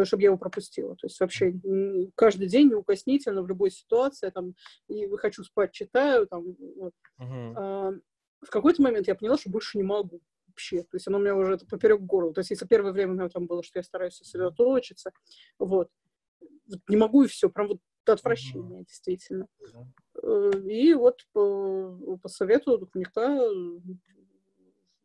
[0.03, 0.97] чтобы я его пропустила.
[0.97, 1.55] То есть вообще
[2.17, 4.55] каждый день неукоснительно в любой ситуации, там,
[4.89, 6.93] и хочу спать, читаю, там, вот.
[7.23, 8.01] uh-huh
[8.45, 10.83] в какой-то момент я поняла, что больше не могу вообще.
[10.83, 12.33] То есть оно у меня уже поперек горла.
[12.33, 15.13] То есть если первое время у меня там было, что я стараюсь сосредоточиться,
[15.59, 15.91] вот,
[16.41, 18.87] вот не могу и все, прям вот отвращение, mm-hmm.
[18.87, 19.49] действительно.
[20.23, 20.71] Mm-hmm.
[20.71, 23.41] И вот по, по совету духовника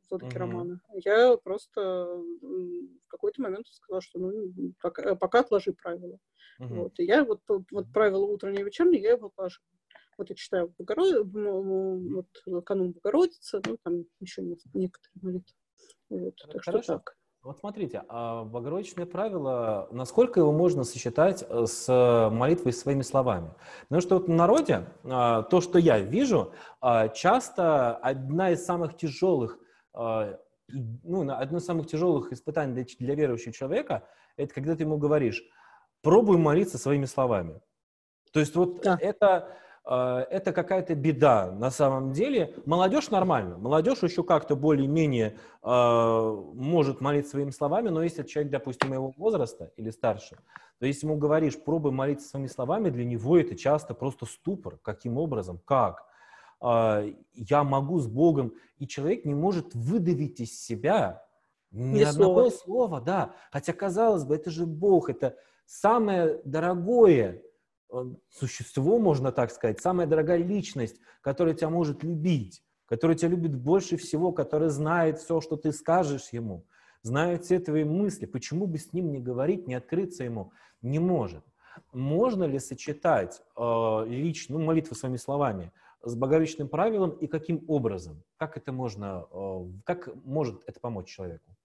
[0.09, 0.37] Владыки mm-hmm.
[0.37, 1.81] Романа я просто
[2.41, 6.19] в какой-то момент сказала, что ну, пока, пока отложи правила.
[6.59, 6.67] Mm-hmm.
[6.67, 6.99] Вот.
[6.99, 9.63] И я вот, вот правила утреннее и вечернее я его отложила.
[10.19, 11.27] Вот я читаю Богород...
[11.31, 15.55] вот, канун Богородицы, ну, там еще некоторые молитвы.
[16.09, 16.83] Вот, так Хорошо.
[16.83, 17.15] что так.
[17.41, 23.53] Вот смотрите, а Богородичное правило, насколько его можно сочетать э, с молитвой своими словами?
[23.83, 26.51] Потому что вот в народе, а, то, что я вижу,
[27.13, 29.57] часто одна из самых тяжелых,
[29.93, 34.03] ну, одно из самых тяжелых испытаний для, для верующего человека,
[34.35, 35.41] это когда ты ему говоришь,
[36.01, 37.61] пробуй молиться своими словами.
[38.33, 38.97] То есть вот да.
[38.99, 39.55] это
[39.91, 42.53] это какая-то беда на самом деле.
[42.65, 48.93] Молодежь нормально, молодежь еще как-то более-менее э, может молиться своими словами, но если человек, допустим,
[48.93, 50.37] его возраста или старше,
[50.77, 54.77] то если ему говоришь, пробуй молиться своими словами, для него это часто просто ступор.
[54.83, 55.59] Каким образом?
[55.65, 56.05] Как?
[56.61, 61.25] Э, я могу с Богом, и человек не может выдавить из себя
[61.71, 62.49] ни, ни одного слова.
[62.49, 63.33] слова, да.
[63.51, 67.41] Хотя, казалось бы, это же Бог, это самое дорогое,
[68.29, 73.97] существо, можно так сказать, самая дорогая личность, которая тебя может любить, которая тебя любит больше
[73.97, 76.65] всего, которая знает все, что ты скажешь ему,
[77.01, 78.25] знает все твои мысли.
[78.25, 80.51] Почему бы с ним не говорить, не открыться ему?
[80.81, 81.43] Не может.
[81.93, 85.71] Можно ли сочетать э, лич, ну, молитву своими словами
[86.01, 88.23] с боговечным правилом и каким образом?
[88.37, 91.55] Как это можно, э, как может это помочь человеку?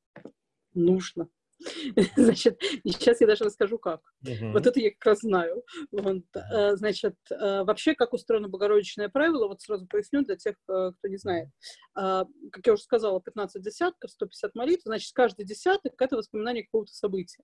[0.75, 1.29] Нужно.
[2.17, 4.01] Значит, сейчас я даже расскажу, как.
[4.25, 4.53] Uh-huh.
[4.53, 5.63] Вот это я как раз знаю.
[5.93, 10.93] Вот, uh Значит, э, вообще, как устроено богородичное правило, вот сразу поясню для тех, э,
[10.99, 11.49] кто не знает.
[11.95, 17.43] Как я уже сказала, 15 десятков, 150 молитв, значит, каждый десяток— это воспоминание какого-то события.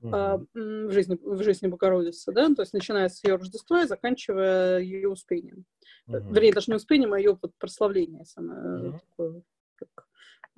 [0.00, 0.46] Uh-huh.
[0.54, 5.08] в жизни, в жизни Богородицы, да, то есть начиная с ее Рождества и заканчивая ее
[5.08, 5.64] успением.
[6.08, 6.32] Uh-huh.
[6.32, 9.00] Вернее, даже не успением, а ее вот прославление самое uh-huh.
[9.00, 9.42] такое.
[9.74, 10.06] Как,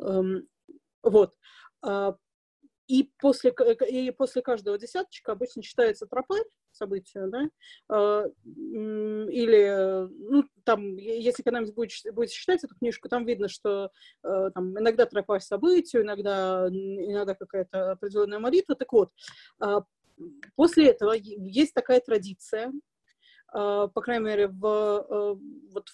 [0.02, 0.46] эм,
[1.02, 1.34] вот.
[2.90, 3.54] И после,
[3.88, 7.48] и после каждого десяточка обычно читается тропарь события, да,
[7.88, 13.92] а, или, ну, там, если когда-нибудь будете, будете читать эту книжку, там видно, что
[14.24, 18.74] э, там иногда тропарь событию, иногда, иногда какая-то определенная молитва.
[18.74, 19.10] Так вот,
[19.60, 19.84] а,
[20.56, 22.72] после этого есть такая традиция,
[23.52, 25.36] а, по крайней мере, в, э,
[25.72, 25.90] вот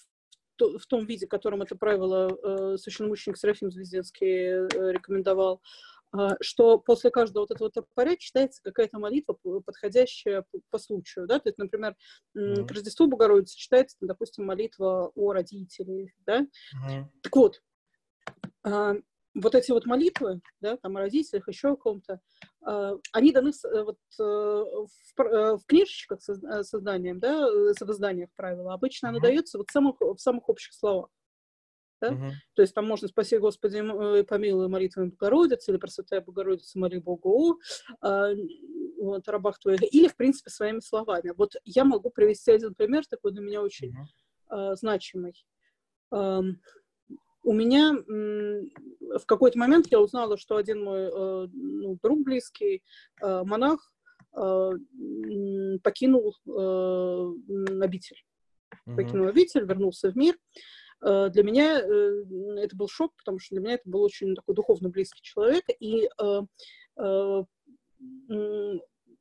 [0.59, 5.61] в том виде, в котором это правило э, священномученик Серафим Звездинский рекомендовал,
[6.41, 11.57] что после каждого вот этого топоря читается какая-то молитва, подходящая по, случаю, да, то есть,
[11.57, 11.95] например,
[12.37, 12.65] mm-hmm.
[12.65, 17.05] к Рождеству Богородицы читается, допустим, молитва о родителях, да, mm-hmm.
[17.21, 17.61] так вот,
[18.63, 18.95] а,
[19.33, 22.19] вот эти вот молитвы, да, там о родителях, еще о ком-то,
[22.63, 28.29] а, они даны э, вот э, в, э, в книжечках со созданием, да, с возданиях
[28.35, 29.09] правила, обычно mm-hmm.
[29.09, 31.09] она дается вот в самых, в самых общих словах.
[32.01, 32.11] Да?
[32.11, 32.31] Угу.
[32.55, 37.59] То есть там можно «Спаси, Господи, э, помилуй молитвами Богородицы» или «Пресвятая Богородица, моли Богу
[38.03, 38.35] э,
[38.99, 41.33] вот, рабах твоих, или, в принципе, своими словами.
[41.35, 44.07] Вот я могу привести один пример, такой для меня очень угу.
[44.51, 45.45] э, значимый.
[46.11, 46.41] Э,
[47.47, 52.83] у меня в какой-то момент я узнала, что один мой э, ну, друг близкий,
[53.21, 53.93] э, монах,
[54.35, 54.71] э,
[55.81, 58.21] покинул обитель.
[58.85, 58.95] Mm-hmm.
[58.95, 60.35] Покинул обитель, вернулся в мир.
[61.01, 65.21] Для меня это был шок, потому что для меня это был очень такой духовно близкий
[65.21, 65.65] человек.
[65.79, 66.09] И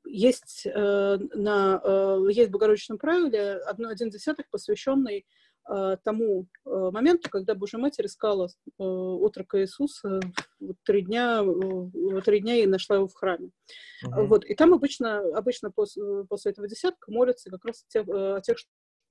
[0.05, 5.27] есть на есть в Богородичном правиле одно, один десяток, посвященный
[6.05, 10.21] тому моменту, когда Божья Матерь искала отрока Иисуса
[10.85, 11.43] три дня,
[12.25, 13.51] три дня и нашла его в храме.
[14.05, 14.27] Uh-huh.
[14.27, 14.45] Вот.
[14.45, 18.59] И там обычно, обычно после, после этого десятка молятся как раз о тех, о тех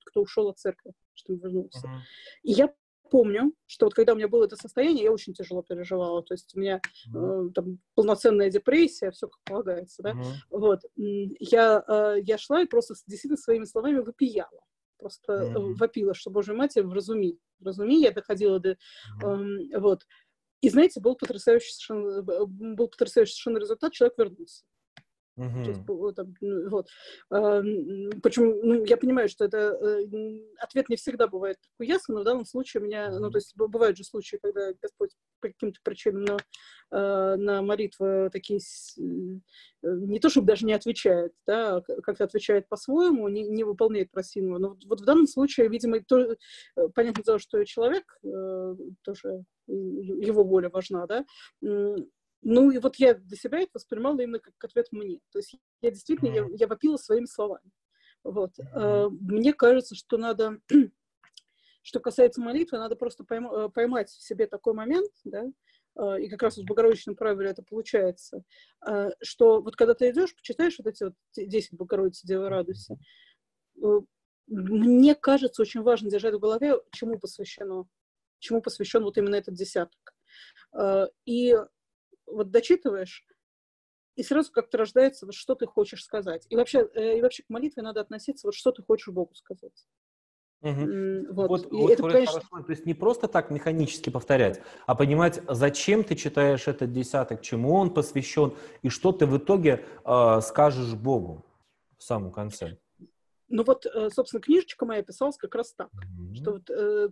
[0.06, 1.86] кто ушел от церкви, что вернулся.
[1.86, 2.00] Uh-huh.
[2.42, 2.72] И я
[3.10, 6.22] помню, что вот когда у меня было это состояние, я очень тяжело переживала.
[6.22, 6.80] То есть у меня
[7.14, 7.48] uh-huh.
[7.48, 10.12] э, там полноценная депрессия, все как полагается, да.
[10.12, 10.32] Uh-huh.
[10.50, 10.80] Вот.
[10.96, 14.60] Я, э, я шла и просто действительно своими словами выпияла
[14.98, 15.74] просто mm-hmm.
[15.74, 17.38] вопила, что, Божья Матерь, вразуми.
[17.60, 18.70] Вразуми, я доходила до...
[19.22, 19.68] Mm-hmm.
[19.72, 20.06] Э, вот.
[20.62, 24.64] И, знаете, был потрясающий совершенно, был потрясающий совершенно результат, человек вернулся.
[25.36, 26.88] То есть, там, ну, вот.
[27.30, 27.60] А,
[28.22, 32.24] причем, ну, я понимаю, что это э, ответ не всегда бывает такой ясный, но в
[32.24, 36.24] данном случае у меня, ну, то есть бывают же случаи, когда Господь по каким-то причинам
[36.24, 36.36] на,
[36.90, 39.02] э, на молитвы такие э,
[39.82, 44.58] не то чтобы даже не отвечает, да, а как-то отвечает по-своему, не, не выполняет просимого.
[44.58, 46.34] Но вот, вот в данном случае, видимо, то,
[46.94, 48.18] понятное дело, что человек
[49.02, 51.24] тоже его воля важна, да,
[52.42, 55.20] ну, и вот я для себя это воспринимала именно как ответ мне.
[55.32, 57.70] То есть я действительно, я, я вопила своими словами.
[58.22, 58.52] Вот.
[58.58, 59.10] Mm-hmm.
[59.20, 60.60] Мне кажется, что надо,
[61.82, 65.44] что касается молитвы, надо просто э, поймать в себе такой момент, да,
[65.96, 68.42] а, и как раз в Богородичном правиле это получается,
[69.22, 72.98] что вот когда ты идешь, почитаешь вот эти вот 10 Богородицы, Девы радуйся,
[73.82, 74.00] э,
[74.48, 77.88] мне кажется, очень важно держать в голове, чему посвящено,
[78.38, 80.14] чему посвящен вот именно этот десяток.
[81.24, 81.56] И
[82.26, 83.24] вот дочитываешь,
[84.16, 86.46] и сразу как-то рождается, вот что ты хочешь сказать.
[86.48, 89.86] И вообще, э, и вообще к молитве надо относиться, вот что ты хочешь Богу сказать.
[90.62, 91.34] Угу.
[91.34, 92.40] Вот, вот, вот это, конечно...
[92.40, 92.66] хорошо.
[92.66, 97.74] То есть не просто так механически повторять, а понимать, зачем ты читаешь этот десяток, чему
[97.74, 101.44] он посвящен, и что ты в итоге э, скажешь Богу
[101.98, 102.78] в самом конце.
[103.48, 106.34] Ну вот, э, собственно, книжечка моя писалась как раз так, mm-hmm.
[106.34, 107.08] что вот, э,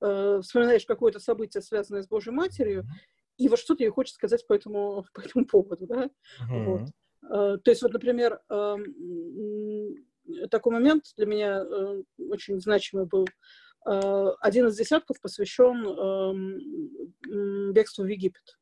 [0.00, 4.14] э, вспоминаешь какое-то событие, связанное с Божьей Матерью, mm-hmm и вот что ты ей хочешь
[4.14, 6.10] сказать по этому, по этому поводу, да?
[6.40, 6.64] Uh-huh.
[6.64, 6.88] Вот.
[7.24, 8.78] Uh, то есть вот, например, uh,
[10.50, 13.26] такой момент для меня uh, очень значимый был.
[13.84, 18.56] Один из десятков посвящен эм, бегству в Египет.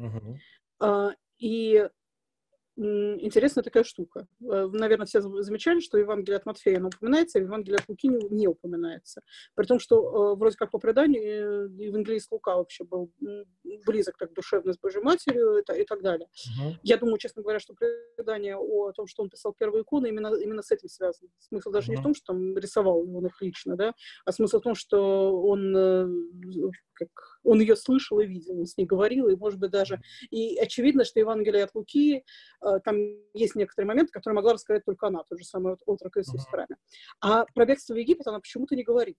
[0.00, 1.14] Uh-huh.
[1.38, 1.88] И
[2.76, 4.26] интересная такая штука.
[4.42, 8.28] Э, наверное, все замечали, что Евангелие от Матфея оно упоминается, а Евангелие от Луки не,
[8.30, 9.22] не упоминается.
[9.54, 13.12] При том, что э, вроде как по преданию э, евангелист Лука вообще был
[13.86, 16.28] близок так душевно с Божьей Матерью и, и так далее.
[16.28, 16.74] Uh-huh.
[16.82, 20.62] Я думаю, честно говоря, что предание о том, что он писал первые иконы, именно, именно
[20.62, 21.30] с этим связано.
[21.38, 21.96] Смысл даже uh-huh.
[21.96, 25.40] не в том, что он рисовал он их лично, да, а смысл в том, что
[25.42, 25.74] он
[26.94, 30.00] как он ее слышал и видел, он с ней говорил, и, может быть, даже...
[30.30, 32.24] И очевидно, что Евангелие от Луки,
[32.62, 32.96] э, там
[33.34, 36.50] есть некоторые моменты, которые могла рассказать только она, тот же самый вот отрок Иисус в
[36.50, 36.76] храме.
[37.20, 39.18] А про бегство в Египет она почему-то не говорит.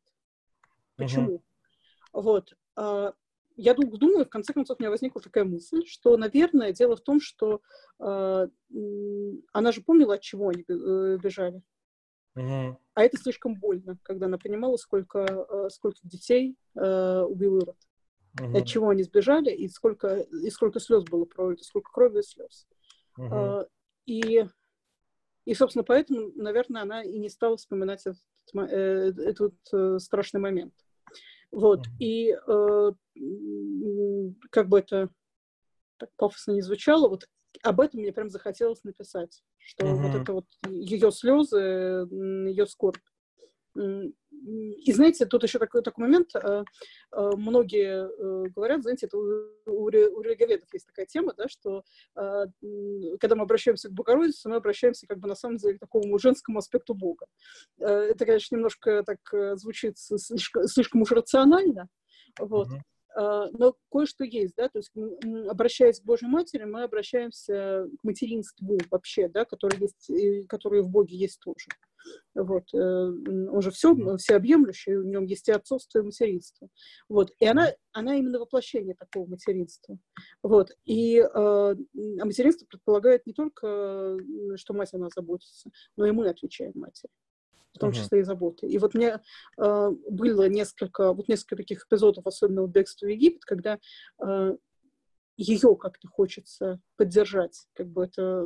[0.95, 1.35] Почему?
[1.35, 2.21] Uh-huh.
[2.21, 2.53] Вот.
[2.77, 3.11] Э,
[3.57, 7.21] я думаю, в конце концов, у меня возникла такая мысль, что, наверное, дело в том,
[7.21, 7.61] что
[7.99, 8.47] э,
[9.53, 11.61] она же помнила, от чего они э, бежали.
[12.35, 12.75] Uh-huh.
[12.95, 17.77] А это слишком больно, когда она понимала, сколько, э, сколько детей э, убил Ирод
[18.39, 18.58] угу.
[18.58, 22.67] от чего они сбежали, и сколько, и сколько слез было пролито, сколько крови и слез.
[23.17, 23.67] Угу.
[24.06, 24.45] И,
[25.45, 28.21] и, собственно, поэтому, наверное, она и не стала вспоминать этот,
[28.56, 30.74] э, этот э, страшный момент.
[31.52, 31.95] Вот, угу.
[32.00, 32.91] и э,
[34.52, 35.10] как бы это
[35.98, 37.28] так пафосно не звучало, вот
[37.63, 40.08] об этом мне прям захотелось написать, что угу.
[40.08, 43.02] вот это вот ее слезы, ее скорбь.
[44.43, 46.36] И знаете, тут еще такой, такой момент.
[46.36, 46.63] Э,
[47.12, 49.21] э, многие э, говорят, знаете, это у,
[49.65, 51.83] у религоведов есть такая тема, да, что
[52.13, 56.60] когда мы обращаемся к Богородице, мы обращаемся как бы на самом деле к такому женскому
[56.60, 57.25] аспекту Бога.
[57.77, 59.19] Это, конечно, немножко так
[59.58, 61.88] звучит слишком, слишком уж рационально,
[62.40, 62.67] вот.
[62.67, 63.50] Mm-hmm.
[63.58, 64.92] Но кое-что есть, да, то есть
[65.50, 71.15] обращаясь к Божьей Матери, мы обращаемся к материнству вообще, да, которое есть, которое в Боге
[71.15, 71.67] есть тоже.
[72.33, 72.73] Вот.
[72.73, 76.69] Э, он же все, всеобъемлющий, в нем есть и отцовство, и материнство.
[77.10, 77.31] Вот.
[77.39, 79.97] И она, она именно воплощение такого материнства.
[80.43, 80.71] Вот.
[80.85, 81.75] И э, а
[82.25, 84.17] материнство предполагает не только,
[84.56, 87.12] что мать о нас заботится, но и мы отвечаем матери.
[87.73, 88.67] в том числе и заботы.
[88.67, 89.19] И вот мне
[89.58, 93.79] э, было несколько, вот несколько таких эпизодов, особенно в «Бегстве в Египет», когда
[94.25, 94.58] э,
[95.37, 98.45] ее как-то хочется поддержать, как бы это,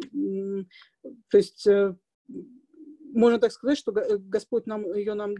[1.29, 1.95] то есть э,
[3.13, 5.35] можно так сказать, что Господь нам ее нам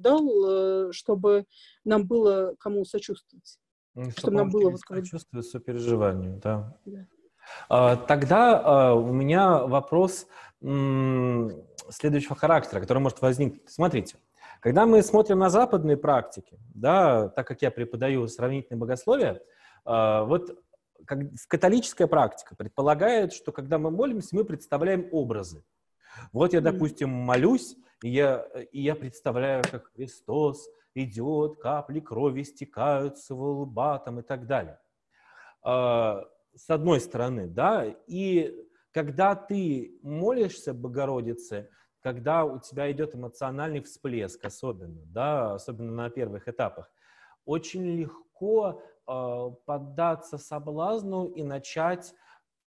[0.00, 1.46] дал, э, чтобы
[1.84, 3.58] нам было кому сочувствовать.
[3.92, 6.76] Чтобы, чтобы нам было вот сочувствовать сопереживанию, да.
[6.84, 7.06] да.
[7.68, 10.26] А, тогда а, у меня вопрос
[11.90, 13.70] следующего характера, который может возникнуть.
[13.70, 14.16] Смотрите,
[14.60, 19.42] когда мы смотрим на западные практики, да, так как я преподаю сравнительное богословие,
[19.84, 20.58] а, вот
[21.04, 21.18] как,
[21.48, 25.62] католическая практика предполагает, что когда мы молимся, мы представляем образы.
[26.32, 33.18] Вот я, допустим, молюсь, и я, и я представляю, как Христос идет, капли крови стекают
[33.18, 34.78] с его лба там, и так далее.
[35.62, 38.54] А, с одной стороны, да, и
[38.92, 41.68] когда ты молишься Богородице,
[42.00, 46.92] когда у тебя идет эмоциональный всплеск, особенно, да, особенно на первых этапах,
[47.44, 52.14] очень легко э, поддаться соблазну и начать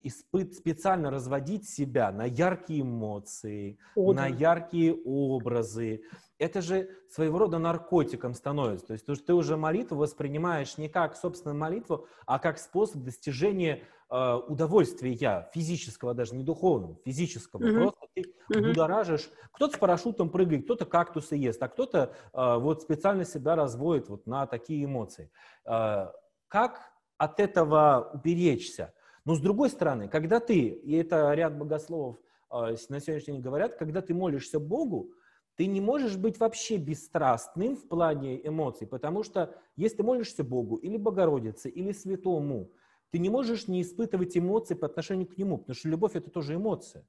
[0.05, 6.03] испыт, специально разводить себя на яркие эмоции, О, на яркие образы.
[6.39, 8.87] Это же своего рода наркотиком становится.
[8.89, 14.35] То есть ты уже молитву воспринимаешь не как собственную молитву, а как способ достижения э,
[14.49, 17.63] удовольствия физического, даже не духовного, физического.
[17.63, 17.81] Mm-hmm.
[17.81, 19.31] Просто ты будоражишь.
[19.53, 24.27] Кто-то с парашютом прыгает, кто-то кактусы ест, а кто-то э, вот специально себя разводит вот
[24.27, 25.31] на такие эмоции.
[25.65, 26.09] Э,
[26.49, 28.93] как от этого уберечься?
[29.25, 32.19] Но с другой стороны, когда ты, и это ряд богословов
[32.51, 35.13] э, на сегодняшний день говорят, когда ты молишься Богу,
[35.57, 40.77] ты не можешь быть вообще бесстрастным в плане эмоций, потому что если ты молишься Богу
[40.77, 42.71] или Богородице, или Святому,
[43.11, 46.57] ты не можешь не испытывать эмоции по отношению к Нему, потому что любовь– это тоже
[46.57, 47.07] эмоция.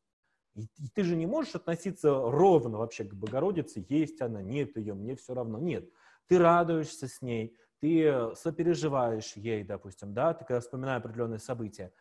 [0.55, 5.15] И ты же не можешь относиться ровно вообще к Богородице, есть она, нет ее, мне
[5.15, 5.57] все равно.
[5.59, 5.89] Нет,
[6.27, 11.91] ты радуешься с ней, ты сопереживаешь ей, допустим, да, ты когда вспоминаешь определенные события.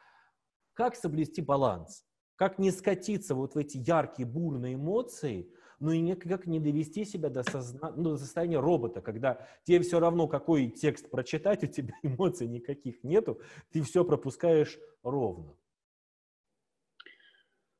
[0.75, 2.05] Как соблюсти баланс?
[2.37, 7.29] Как не скатиться вот в эти яркие, бурные эмоции, но и никак не довести себя
[7.29, 7.93] до, созна...
[7.97, 13.05] ну, до состояния робота, когда тебе все равно, какой текст прочитать, у тебя эмоций никаких
[13.05, 15.55] нету, ты все пропускаешь ровно.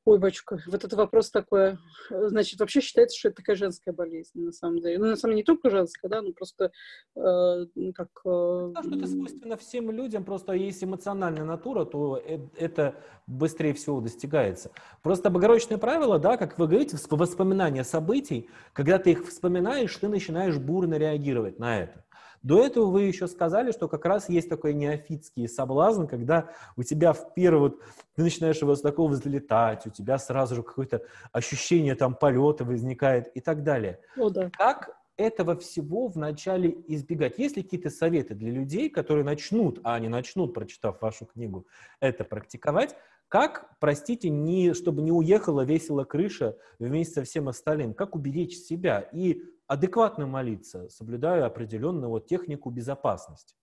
[0.05, 1.79] Ой, батюшка, вот это вопрос такой.
[2.11, 4.99] Значит, вообще считается, что это такая женская болезнь, на самом деле.
[4.99, 6.71] Ну, на самом деле, не только женская, да, ну просто
[7.15, 8.09] э, как...
[8.23, 12.93] Э, Потому что это свойственно всем людям, просто если эмоциональная натура, то это
[13.25, 14.69] быстрее всего достигается.
[15.01, 20.59] Просто богородичное правило, да, как вы говорите, воспоминания событий, когда ты их вспоминаешь, ты начинаешь
[20.59, 22.04] бурно реагировать на это.
[22.45, 27.11] До этого вы еще сказали, что как раз есть такой неофитский соблазн, когда у тебя
[27.11, 27.81] в первый вот,
[28.15, 33.35] ты начинаешь его с такого взлетать, у тебя сразу же какое-то ощущение там полета возникает
[33.35, 33.99] и так далее.
[34.15, 34.51] О, да.
[34.55, 37.39] Как этого всего вначале избегать?
[37.39, 41.65] Есть ли какие-то советы для людей, которые начнут, а они начнут, прочитав вашу книгу,
[41.99, 42.95] это практиковать?
[43.27, 47.95] Как, простите, не, чтобы не уехала весело крыша вместе со всем остальным?
[47.95, 53.55] Как уберечь себя и адекватно молиться, соблюдая определенную вот технику безопасности.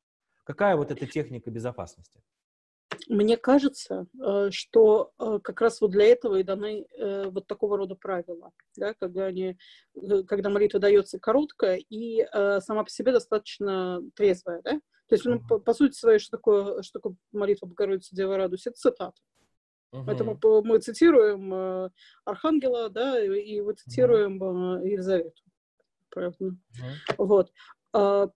[0.45, 2.21] Какая вот эта техника безопасности?
[3.09, 7.77] Мне кажется, э, что э, как раз вот для этого и даны э, вот такого
[7.77, 9.59] рода правила, да, когда, они,
[10.27, 12.27] когда молитва дается короткая и
[12.61, 14.63] сама по себе достаточно трезвая.
[14.63, 14.73] Да?
[15.09, 18.67] То есть, ну, по, по сути своей, что такое, что такое молитва Богородицы Дева Радусь?
[18.67, 19.21] Это цитата.
[19.93, 20.05] Uh-huh.
[20.07, 21.91] Поэтому мы цитируем
[22.25, 24.89] Архангела, да, и мы цитируем uh-huh.
[24.89, 25.43] Елизавету
[26.13, 26.45] правда.
[26.45, 27.15] Mm-hmm.
[27.19, 27.53] Вот.
[27.93, 28.29] А,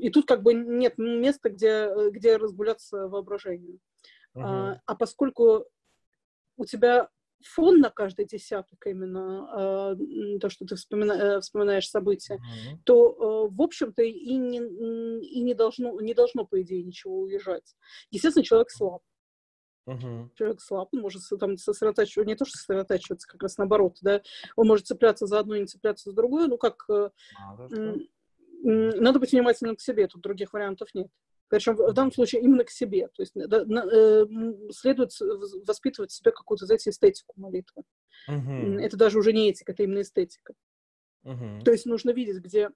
[0.00, 3.78] и тут как бы нет места, где, где разгуляться воображению.
[4.34, 4.42] Mm-hmm.
[4.42, 5.64] А, а поскольку
[6.56, 7.08] у тебя
[7.42, 12.78] фон на каждый десяток именно, э, то, что ты вспомина, э, вспоминаешь события, mm-hmm.
[12.84, 17.76] то, э, в общем-то, и, не, и не, должно, не должно, по идее, ничего уезжать.
[18.10, 19.02] Естественно, человек слаб.
[19.86, 20.28] Uh-huh.
[20.34, 24.20] Человек слаб, он может там сосредотачиваться, не то, что сосредотачиваться, как раз наоборот, да,
[24.56, 27.10] он может цепляться за одно и не цепляться за другое, ну, как uh,
[28.62, 31.08] надо быть внимательным к себе, тут других вариантов нет.
[31.48, 33.08] Причем в данном случае именно к себе.
[33.14, 34.26] То есть да, на, э,
[34.72, 35.12] следует
[35.64, 37.84] воспитывать в себе какую-то, знаете, эстетику молитвы.
[38.28, 38.80] Uh-huh.
[38.80, 40.54] Это даже уже не этика, это именно эстетика.
[41.24, 41.62] Uh-huh.
[41.62, 42.70] То есть нужно видеть, где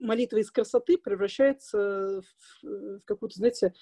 [0.00, 3.74] молитва из красоты превращается в, в какую-то, знаете,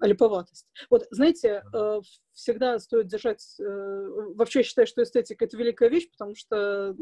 [0.00, 0.66] липоватость.
[0.90, 2.00] Вот, знаете, э,
[2.32, 3.56] всегда стоит держать...
[3.60, 6.94] Э, вообще я считаю, что эстетика— это великая вещь, потому что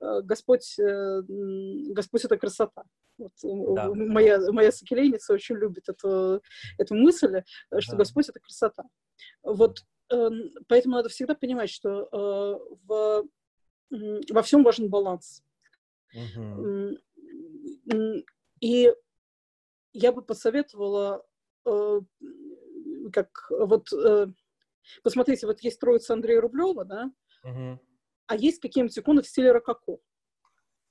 [0.00, 2.84] э, Господь, Господь— это красота.
[3.18, 3.92] Вот, да.
[3.92, 6.40] моя, моя сокелейница очень любит эту,
[6.78, 7.42] эту мысль,
[7.80, 7.98] что да.
[7.98, 8.84] Господь— это красота.
[9.42, 9.78] Вот,
[10.08, 12.08] поэтому надо всегда понимать, что
[12.86, 13.26] в
[13.90, 15.42] во всем важен баланс.
[16.14, 16.94] Uh-huh.
[18.60, 18.92] И
[19.92, 21.24] я бы посоветовала,
[23.12, 24.26] как вот, э,
[25.02, 27.10] посмотрите, вот есть троица Андрея Рублева, да,
[27.44, 27.78] uh-huh.
[28.26, 29.98] а есть какие-нибудь иконы в стиле рококо.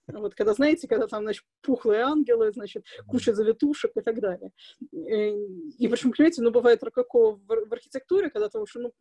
[0.07, 4.51] Вот когда, знаете, когда там, значит, пухлые ангелы, значит, куча завитушек и так далее.
[4.81, 5.31] Э,
[5.77, 8.93] и причем, понимаете, ну, бывает рококо в, в архитектуре, когда ты уже, ну,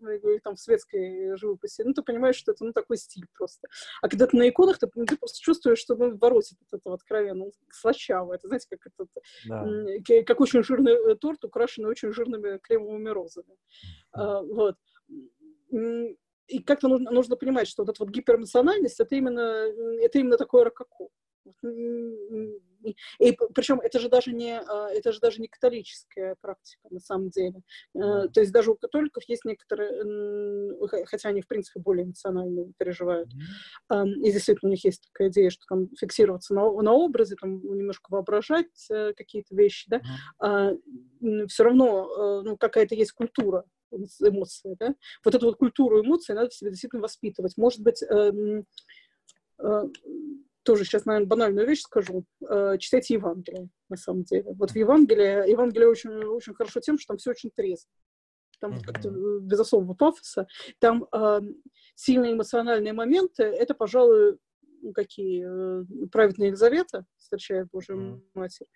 [0.42, 3.68] там, в светской живописи, ну, ты понимаешь, что это, ну, такой стиль просто.
[4.02, 7.46] А когда ты на иконах, ты, ты просто чувствуешь, что, ну, воротит от этого откровенно,
[7.46, 8.34] ну, слащаво.
[8.34, 9.08] Это, знаете, как этот,
[9.46, 10.24] да.
[10.26, 13.56] как очень жирный э, торт, украшенный очень жирными кремовыми розами.
[14.12, 14.76] А, вот
[16.48, 19.66] и как-то нужно, нужно понимать, что вот эта вот гиперэмоциональность, это именно,
[20.00, 21.08] это именно такое рококо.
[23.18, 27.30] И причем это же даже не а, это же даже не католическая практика на самом
[27.30, 27.62] деле.
[27.94, 30.04] Э, то есть даже у католиков есть некоторые,
[31.06, 33.30] хотя они в принципе более эмоционально переживают.
[33.92, 38.10] И действительно у них есть такая идея, что там фиксироваться на, на образе, там немножко
[38.10, 40.00] воображать э, какие-то вещи, да.
[40.38, 40.72] А,
[41.48, 44.94] Все равно э, ну, какая-то есть культура эмоции, да?
[45.24, 47.56] Вот эту вот культуру эмоций надо в себе действительно воспитывать.
[47.56, 48.62] Может быть, э,
[49.58, 49.82] э,
[50.62, 52.24] тоже сейчас, наверное, банальную вещь скажу.
[52.48, 54.52] Э, читайте Евангелие, на самом деле.
[54.54, 57.88] Вот в Евангелии, Евангелие очень, очень хорошо тем, что там все очень трезво.
[58.58, 58.84] Там mm-hmm.
[58.84, 60.46] как-то э, без особого пафоса.
[60.80, 61.40] Там э,
[61.94, 63.44] сильные эмоциональные моменты.
[63.44, 64.38] Это, пожалуй,
[64.82, 68.20] ну, какие э, праведная Елизавета встречает Божию mm-hmm.
[68.34, 68.68] Матерь.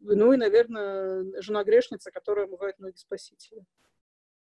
[0.00, 3.64] Ну и, наверное, жена грешница, которая омывает ноги Спасителя.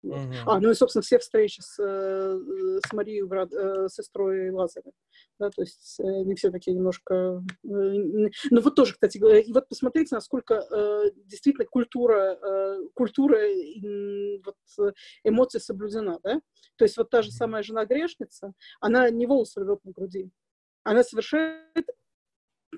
[0.06, 0.34] Uh-huh.
[0.45, 4.91] А, ну и, собственно, все встречи с, э, с Марией, брат, э, сестрой Лазаря.
[5.39, 7.43] Да, то есть не э, все такие немножко...
[7.64, 10.64] Ну вот тоже, кстати говоря, и вот посмотрите, насколько
[11.26, 12.38] действительно культура,
[12.93, 13.39] культура
[14.45, 14.56] вот,
[15.24, 16.39] эмоций соблюдена, да?
[16.78, 20.30] То есть вот та же самая жена-грешница, она не волосы рвет на груди,
[20.84, 21.88] она совершает,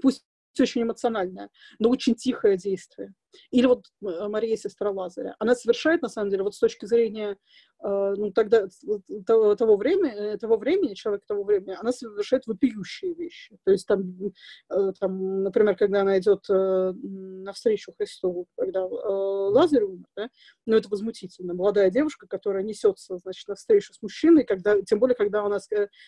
[0.02, 0.26] пусть
[0.60, 1.50] очень эмоциональное,
[1.80, 3.14] но очень тихое действие.
[3.52, 5.36] Или вот э, Мария, сестра Лазаря.
[5.40, 7.38] Она совершает, на самом деле, вот с точки зрения
[7.84, 8.68] э, ну, тогда,
[9.26, 13.58] того, того, времени, э, того времени, человека того времени, она совершает вопиющие вещи.
[13.64, 14.18] То есть там,
[15.00, 20.30] там например, когда она идет навстречу Христу, когда Лазарь умер, да,
[20.66, 21.54] ну, это возмутительно.
[21.54, 25.60] Молодая девушка, которая несется, значит, навстречу с мужчиной, когда, тем более, когда она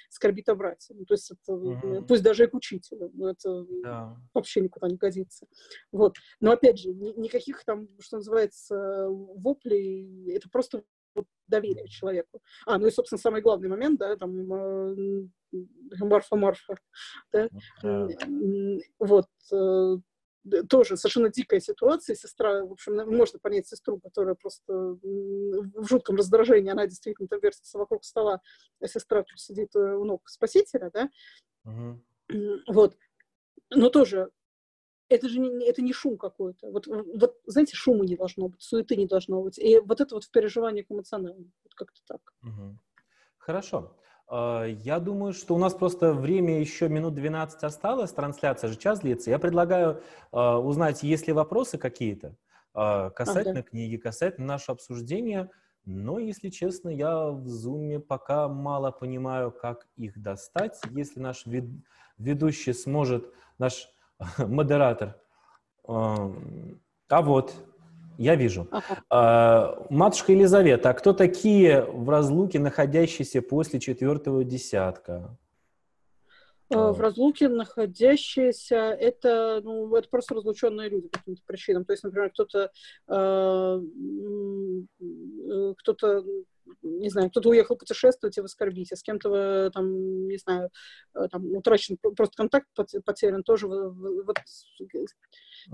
[0.09, 0.93] скорбит о брате.
[0.93, 2.05] Ну, то есть это, mm-hmm.
[2.07, 4.15] пусть даже и к учителю, но это yeah.
[4.33, 5.47] вообще никуда не годится.
[5.91, 6.15] Вот.
[6.39, 10.83] Но опять же, никаких там, что называется, воплей, это просто
[11.47, 12.41] доверие человеку.
[12.65, 14.47] А, ну и, собственно, самый главный момент, да, там
[15.99, 16.75] Марфа-Марфа,
[17.33, 17.49] да,
[18.99, 19.97] вот, э,
[20.69, 22.15] тоже совершенно дикая ситуация.
[22.15, 27.77] Сестра, в общем, можно понять сестру, которая просто в жутком раздражении, она действительно там вертится
[27.77, 28.41] вокруг стола,
[28.79, 31.09] а сестра тут сидит э, у ног спасителя, да.
[31.65, 31.97] Uh-huh.
[32.67, 32.95] Вот.
[33.71, 34.29] Но тоже
[35.09, 36.69] это же не, это не шум какой-то.
[36.69, 39.57] Вот, вот, знаете, шума не должно быть, суеты не должно быть.
[39.57, 41.51] И вот это вот в переживаниях эмоциональных.
[41.63, 42.33] Вот как-то так.
[42.43, 42.77] Угу.
[43.39, 43.95] Хорошо.
[44.27, 48.99] А, я думаю, что у нас просто время еще минут 12 осталось, трансляция же час
[48.99, 49.31] длится.
[49.31, 50.01] Я предлагаю
[50.31, 52.35] э, узнать, есть ли вопросы какие-то
[52.75, 53.69] э, касательно ага.
[53.69, 55.49] книги, касательно нашего обсуждения.
[55.85, 60.79] Но, если честно, я в Zoom пока мало понимаю, как их достать.
[60.91, 61.65] Если наш вед...
[62.19, 63.87] ведущий сможет, наш
[64.37, 65.15] модератор.
[65.87, 67.53] А вот,
[68.17, 68.67] я вижу.
[68.69, 69.03] Ага.
[69.09, 75.37] А, матушка Елизавета, а кто такие в разлуке, находящиеся после четвертого десятка?
[76.71, 81.85] А, в разлуке находящиеся, это, ну, это просто разлученные люди по каким-то причинам.
[81.85, 82.71] То есть, например, кто-то,
[83.07, 83.81] э,
[85.77, 86.23] кто-то
[86.81, 90.69] не знаю, кто-то уехал путешествовать, и вы скорбите, с кем-то вы, там, не знаю,
[91.15, 92.67] э, там, утрачен просто контакт
[93.05, 94.37] потерян, тоже вы, вот,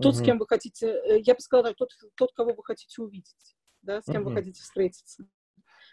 [0.01, 0.11] тот, угу.
[0.13, 3.55] с кем вы хотите, э, я бы сказала так, тот, тот, кого вы хотите увидеть,
[3.81, 4.29] да, с кем угу.
[4.29, 5.25] вы хотите встретиться.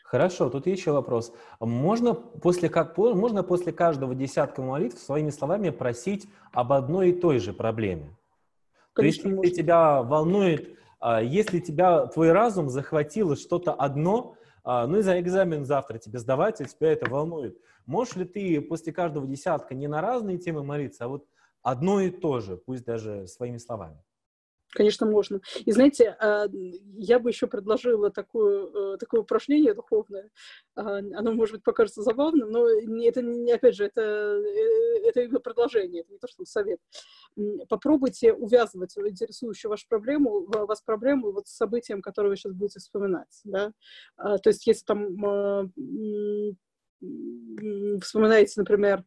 [0.04, 1.32] Хорошо, тут еще вопрос.
[1.58, 7.38] Можно после, как, можно после каждого десятка молитв своими словами просить об одной и той
[7.38, 8.14] же проблеме?
[8.92, 14.98] Конечно, То есть, если тебя волнует, а, если тебя твой разум захватило что-то одно, ну
[14.98, 17.58] и за экзамен завтра тебе сдавать, и тебя это волнует.
[17.86, 21.26] Можешь ли ты после каждого десятка не на разные темы молиться, а вот
[21.62, 24.02] одно и то же, пусть даже своими словами?
[24.72, 25.40] Конечно, можно.
[25.66, 26.46] И знаете, а,
[26.96, 30.30] я бы еще предложила такое, э, такое упражнение духовное.
[30.74, 33.22] А, оно, может быть, покажется забавным, но это,
[33.54, 36.80] опять же, это, э, это именно предложение, это не то, что совет.
[37.68, 43.40] Попробуйте увязывать интересующую вашу проблему, вас проблему вот с событием, которое вы сейчас будете вспоминать.
[43.44, 43.72] Да?
[44.16, 45.06] А, то есть, если там
[48.00, 49.04] вспоминаете, например,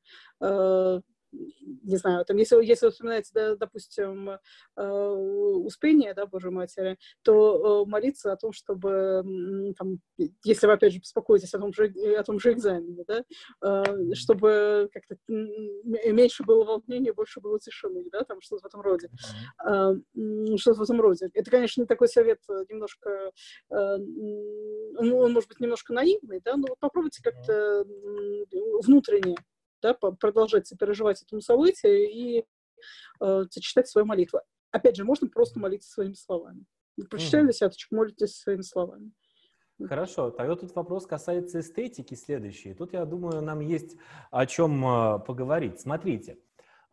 [1.84, 4.30] не знаю, там, если, если вы вспоминаете, да, допустим,
[4.76, 5.10] э,
[5.66, 10.00] Успение, да, Божьей Матери, то э, молиться о том, чтобы, там,
[10.44, 13.24] если вы, опять же, беспокоитесь о том же, о том же экзамене, да,
[13.64, 19.10] э, чтобы как-то меньше было волнения, больше было тишины, да, там что-то в этом роде.
[19.66, 19.94] Э,
[20.58, 21.30] что-то в этом роде.
[21.34, 23.32] Это, конечно, такой совет немножко,
[23.70, 27.86] э, он, он может быть немножко наивный, да, но попробуйте как-то
[28.84, 29.36] внутренне
[29.86, 32.46] да, продолжать сопереживать этому событию и
[33.22, 34.40] э, зачитать свою молитву.
[34.72, 36.66] Опять же, можно просто молиться своими словами.
[37.10, 39.12] Прочитали десяточку, молитесь своими словами.
[39.88, 42.74] Хорошо, тогда тут вопрос касается эстетики следующий.
[42.74, 43.98] Тут, я думаю, нам есть
[44.32, 45.82] о чем э, поговорить.
[45.82, 46.40] Смотрите,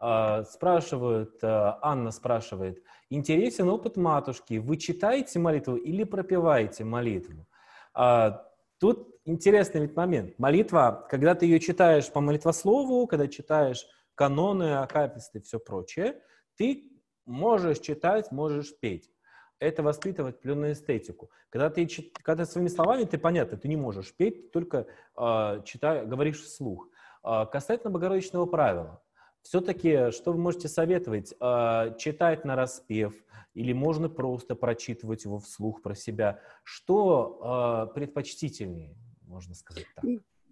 [0.01, 1.47] э, спрашивают, э,
[1.80, 7.47] Анна спрашивает, интересен опыт матушки, вы читаете молитву или пропиваете молитву?
[7.95, 8.45] А,
[8.78, 10.39] тут интересный ведь момент.
[10.39, 16.20] Молитва, когда ты ее читаешь по молитвослову, когда читаешь каноны, акафисты и все прочее,
[16.57, 16.91] ты
[17.25, 19.11] можешь читать, можешь петь.
[19.59, 21.31] Это воспитывает определенную эстетику.
[21.49, 21.89] Когда ты,
[22.25, 26.89] когда своими словами, ты понятно, ты не можешь петь, ты только э, читай, говоришь вслух.
[27.25, 29.01] Э, касательно богородичного правила,
[29.43, 31.35] все-таки, что вы можете советовать?
[31.41, 33.14] Э, читать на распев
[33.55, 36.41] или можно просто прочитывать его вслух про себя?
[36.64, 38.97] Что э, предпочтительнее?
[39.33, 40.05] Можно сказать так?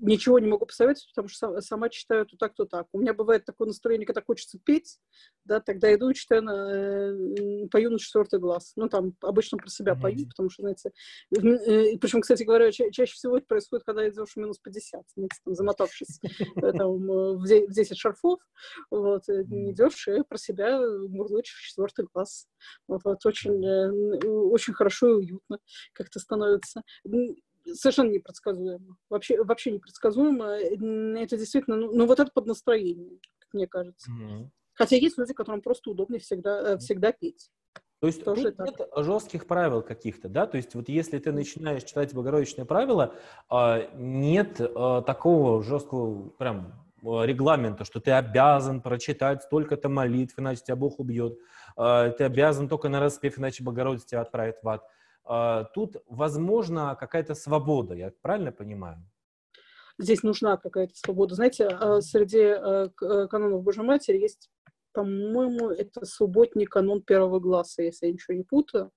[0.03, 2.87] Ничего не могу посоветовать, потому что сама читаю то так, то так.
[2.93, 4.99] У меня бывает такое настроение, когда хочется петь,
[5.45, 8.73] да, тогда иду и читаю, на, э, пою на четвертый глаз.
[8.77, 10.01] Ну, там обычно про себя mm-hmm.
[10.01, 10.93] пою, потому что, знаете,
[11.37, 15.55] э, причем, кстати говоря, ча- чаще всего это происходит, когда идешь минус 50, знаете, там,
[15.55, 16.97] замотавшись э, там,
[17.37, 18.41] в 10 шарфов,
[18.91, 22.47] вот, идешь и про себя мурлычешь четвертый глаз.
[22.89, 23.63] Вот, вот, очень,
[24.25, 25.59] очень хорошо и уютно
[25.93, 26.83] как-то становится
[27.65, 28.97] совершенно непредсказуемо.
[29.09, 30.45] Вообще, вообще непредсказуемо.
[31.19, 34.11] Это действительно, ну, ну вот это под настроение, как мне кажется.
[34.11, 34.49] Mm-hmm.
[34.75, 37.51] Хотя есть люди, которым просто удобнее всегда, э, всегда петь.
[38.01, 38.67] То есть Тоже тут так.
[38.67, 40.47] нет жестких правил каких-то, да?
[40.47, 43.15] То есть вот если ты начинаешь читать богородичные правила,
[43.51, 50.63] а, нет а, такого жесткого прям а, регламента, что ты обязан прочитать столько-то молитв, иначе
[50.65, 51.39] тебя Бог убьет.
[51.77, 54.83] Ты обязан только на распев, иначе Богородица тебя отправит в ад.
[55.25, 58.99] А, тут возможно какая-то свобода, я правильно понимаю?
[59.99, 61.35] Здесь нужна какая-то свобода.
[61.35, 62.89] Знаете, а, среди а,
[63.29, 64.51] канонов Божьей Матери есть
[64.93, 68.91] по-моему, это субботний канон первого глаза, если я ничего не путаю.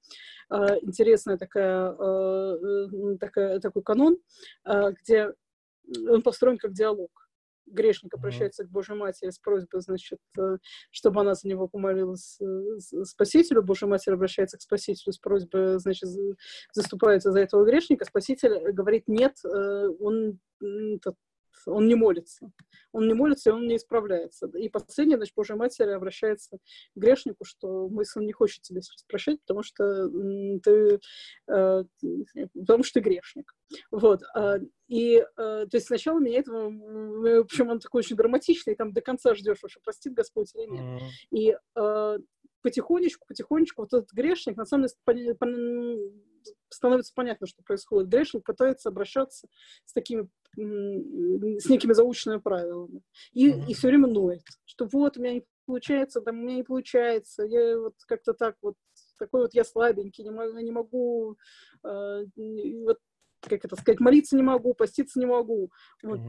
[0.81, 4.17] Интересная такая, э, такая, такой канон,
[4.65, 5.35] где
[6.09, 7.22] он построен как диалог
[7.65, 10.57] грешник обращается к Божьей Матери с просьбой, значит, э,
[10.91, 13.63] чтобы она за него помолилась э, Спасителю.
[13.63, 16.09] Божья Матерь обращается к Спасителю с просьбой, значит,
[16.73, 18.05] заступается за этого грешника.
[18.05, 20.39] Спаситель говорит, нет, э, он
[21.71, 22.51] он не молится.
[22.91, 24.47] Он не молится, и он не исправляется.
[24.57, 26.61] И последнее, значит, Божья Матерь обращается к
[26.95, 30.09] грешнику, что мой сын не хочет тебя прощать, потому что
[30.59, 30.99] ты,
[31.47, 31.83] э,
[32.53, 33.53] потому что ты грешник.
[33.91, 34.21] Вот.
[34.35, 34.57] А,
[34.87, 39.01] и, э, то есть сначала меня этого, в общем, он такой очень драматичный, там до
[39.01, 41.01] конца ждешь, что простит Господь или нет.
[41.31, 42.17] И э,
[42.61, 45.35] потихонечку, потихонечку вот этот грешник, на самом деле,
[46.73, 48.09] становится понятно, что происходит.
[48.09, 49.47] Грешник пытается обращаться
[49.85, 53.01] с такими с некими заученными правилами.
[53.31, 53.65] И, mm-hmm.
[53.67, 57.43] и все время ноет, что вот у меня не получается, там у меня не получается,
[57.43, 58.75] я вот как-то так вот,
[59.17, 61.37] такой вот я слабенький, не могу, не могу
[61.83, 62.25] э,
[62.85, 62.99] вот,
[63.41, 65.71] как это сказать, молиться не могу, поститься не могу.
[66.03, 66.19] Вот.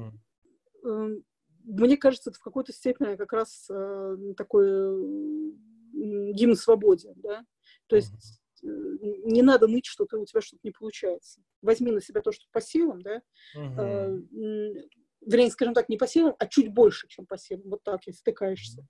[0.85, 1.23] Mm-hmm.
[1.65, 7.45] Мне кажется, это в какой-то степени как раз э, такой э, гимн свободе, да,
[7.89, 11.43] то есть не надо ныть, что ты, у тебя что-то не получается.
[11.63, 13.23] Возьми на себя то, что по силам, да,
[13.55, 13.81] угу.
[13.81, 14.19] э,
[15.21, 17.63] вернее, скажем так, не по силам, а чуть больше, чем по силам.
[17.67, 18.87] Вот так, если ты каешься.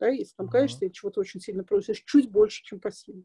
[0.00, 3.24] Да, если там каешься и чего-то очень сильно просишь, чуть больше, чем по силам.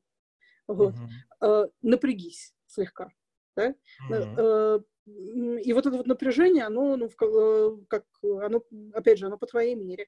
[0.67, 0.93] Вот.
[0.93, 1.47] Угу.
[1.47, 3.11] Э, напрягись слегка.
[3.55, 3.73] Да?
[4.11, 4.85] Угу.
[5.07, 8.61] и вот это вот напряжение, оно, ну, э, как, оно,
[8.93, 10.07] опять же, оно по твоей мере.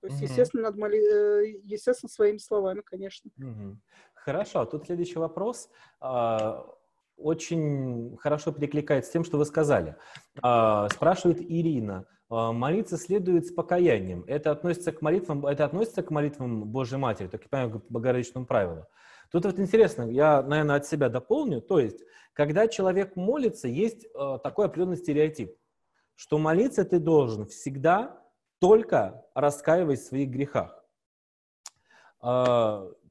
[0.00, 0.26] То есть, угу.
[0.26, 0.98] естественно, надо моли...
[0.98, 3.30] Э, естественно, своими словами, конечно.
[3.38, 3.78] Угу.
[4.26, 5.70] Хорошо, тут следующий вопрос
[6.00, 6.66] а,
[7.16, 9.94] очень хорошо перекликается с тем, что вы сказали.
[10.42, 12.06] А, спрашивает Ирина.
[12.28, 14.24] А, молиться следует с покаянием.
[14.26, 18.46] Это относится к молитвам, это относится к молитвам Божьей Матери, так я понимаю, к богородичному
[18.46, 18.86] правилу.
[19.30, 21.60] Тут вот интересно, я, наверное, от себя дополню.
[21.60, 22.02] То есть,
[22.32, 24.08] когда человек молится, есть
[24.42, 25.54] такой определенный стереотип,
[26.16, 28.20] что молиться ты должен всегда
[28.58, 30.84] только раскаиваясь в своих грехах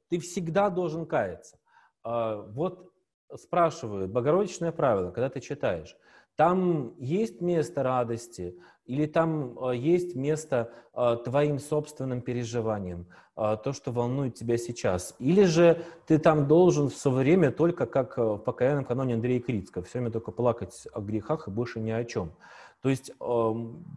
[0.08, 1.58] ты всегда должен каяться.
[2.02, 2.92] А, вот
[3.34, 5.96] спрашивают, богородичное правило, когда ты читаешь,
[6.36, 13.92] там есть место радости или там э, есть место э, твоим собственным переживаниям, то, что
[13.92, 15.14] волнует тебя сейчас?
[15.18, 19.98] Или же ты там должен все время только, как в покаянном каноне Андрея Крицкого, все
[19.98, 22.32] время только плакать о грехах и больше ни о чем?
[22.80, 23.12] То есть,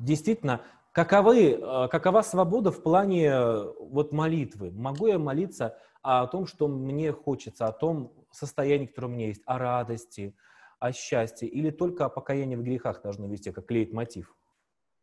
[0.02, 0.60] действительно,
[0.92, 1.58] каковы,
[1.90, 3.34] какова свобода в плане
[3.80, 4.72] вот молитвы?
[4.72, 9.42] Могу я молиться о том, что мне хочется, о том состоянии, которое у меня есть,
[9.46, 10.36] о радости,
[10.80, 14.36] о счастье, или только о покаянии в грехах должно вести, как клеит мотив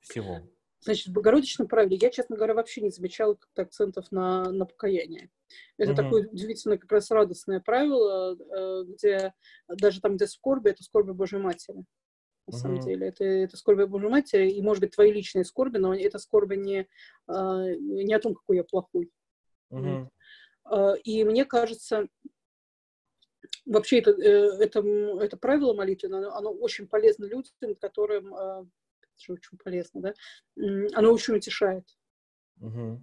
[0.01, 0.40] всего?
[0.80, 5.30] Значит, в Богородичном правиле я, честно говоря, вообще не замечала как-то акцентов на, на покаяние.
[5.78, 6.03] Это угу.
[6.03, 9.34] такое удивительное, как раз радостное правило, э, где
[9.68, 11.84] даже там, где скорби, это скорби Божьей Матери.
[12.47, 12.57] На угу.
[12.57, 16.18] самом деле, это, это скорби Божьей Матери, и, может быть, твои личные скорби, но это
[16.18, 16.86] скорби не,
[17.26, 19.11] а, не о том, какой я плохой.
[19.70, 20.11] Угу.
[21.04, 22.08] И мне кажется,
[23.64, 24.80] вообще это, э, это,
[25.20, 28.34] это правило молитвы, оно, оно очень полезно людям, которым
[29.18, 30.14] что очень полезно, да,
[30.94, 31.84] оно очень утешает.
[32.60, 33.02] Угу.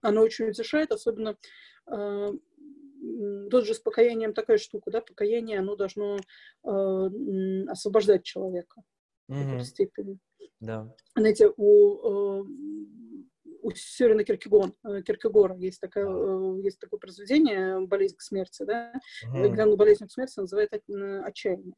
[0.00, 1.36] Оно очень утешает, особенно
[1.86, 2.32] э,
[3.50, 8.82] тут же с покаянием такая штука, да, покаяние, оно должно э, освобождать человека
[9.28, 9.38] угу.
[9.38, 10.18] в какой-то степени.
[10.60, 10.94] Да.
[11.16, 12.44] Знаете, у, э,
[13.62, 18.92] у Сёрена Киркегон, э, Киркегора есть, такая, э, есть такое произведение «Болезнь к смерти», да,
[19.24, 21.74] главную болезнь к смерти называет «Отчаяние».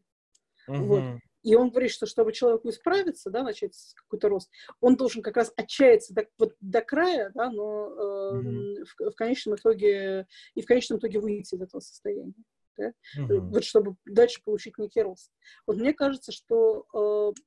[0.67, 0.85] Угу.
[0.85, 1.03] Вот.
[1.45, 5.53] И он говорит, что чтобы человеку исправиться, да, начать какой-то рост, он должен как раз
[5.57, 8.85] отчаяться до, вот, до края, да, но э, mm-hmm.
[8.85, 12.33] в, в конечном итоге и в конечном итоге выйти из этого состояния.
[12.79, 12.95] Да?
[13.19, 13.39] Mm-hmm.
[13.41, 15.31] Вот чтобы дальше получить некий рост.
[15.67, 17.41] Вот мне кажется, что э,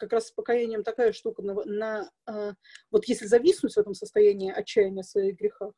[0.00, 2.54] как раз с покаянием такая штука на, на э,
[2.90, 5.72] вот если зависнуть в этом состоянии отчаяния в своих грехах,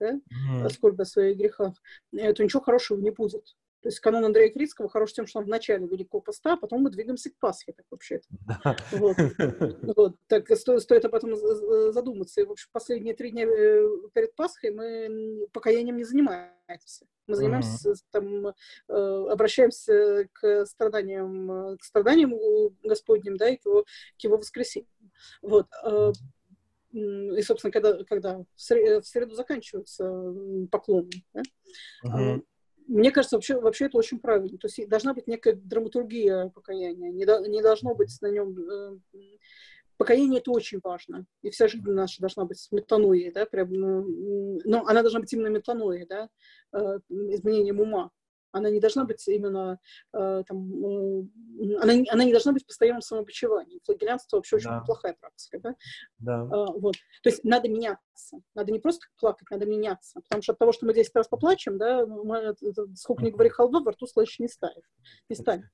[0.00, 0.68] да, mm-hmm.
[0.70, 1.74] скорби о своих грехах,
[2.12, 3.44] э, то ничего хорошего не будет.
[3.82, 6.82] То есть канон Андрея Критского хорош тем, что он в начале Великого Поста, а потом
[6.82, 8.24] мы двигаемся к Пасхе, так вообще-то.
[8.46, 8.76] Да.
[8.92, 9.16] Вот.
[9.94, 10.16] вот.
[10.26, 11.36] Так стоит, стоит об этом
[11.92, 12.40] задуматься.
[12.40, 17.04] И, в общем, последние три дня э, перед Пасхой мы покаянием не занимаемся.
[17.26, 18.04] Мы занимаемся, mm-hmm.
[18.10, 18.52] там, э,
[19.30, 22.34] обращаемся к страданиям, к страданиям
[22.82, 23.84] Господним, да, и к его,
[24.18, 24.88] к его воскресению.
[25.42, 25.66] Вот.
[25.84, 26.12] Э,
[26.92, 30.32] и, собственно, когда, когда в среду заканчиваются
[30.70, 31.42] поклоны, да?
[32.04, 32.42] uh-huh
[32.86, 34.58] мне кажется, вообще, вообще это очень правильно.
[34.58, 37.10] То есть должна быть некая драматургия покаяния.
[37.10, 38.56] Не, до, не должно быть на нем...
[38.58, 38.98] Э,
[39.96, 41.26] покаяние— это очень важно.
[41.42, 45.48] И вся жизнь наша должна быть метаноией, да, прям, ну, но она должна быть именно
[45.48, 46.28] метаноией, да,
[46.72, 48.10] э, изменением ума.
[48.54, 49.80] Она не должна быть именно
[50.12, 51.24] э, там, э,
[51.82, 53.80] она, она не должна быть постоянным самобичеванием.
[53.84, 54.80] Флагелянство вообще очень да.
[54.80, 55.74] плохая практика, да?
[56.18, 56.42] Да.
[56.44, 56.94] Э, вот.
[57.24, 58.38] То есть надо меняться.
[58.54, 60.20] Надо не просто плакать, надо меняться.
[60.20, 62.54] Потому что от того, что мы 10 раз поплачем, да, мы,
[62.94, 64.84] сколько ни говори халва, во рту слышь не ставит.
[65.28, 65.66] Не станет.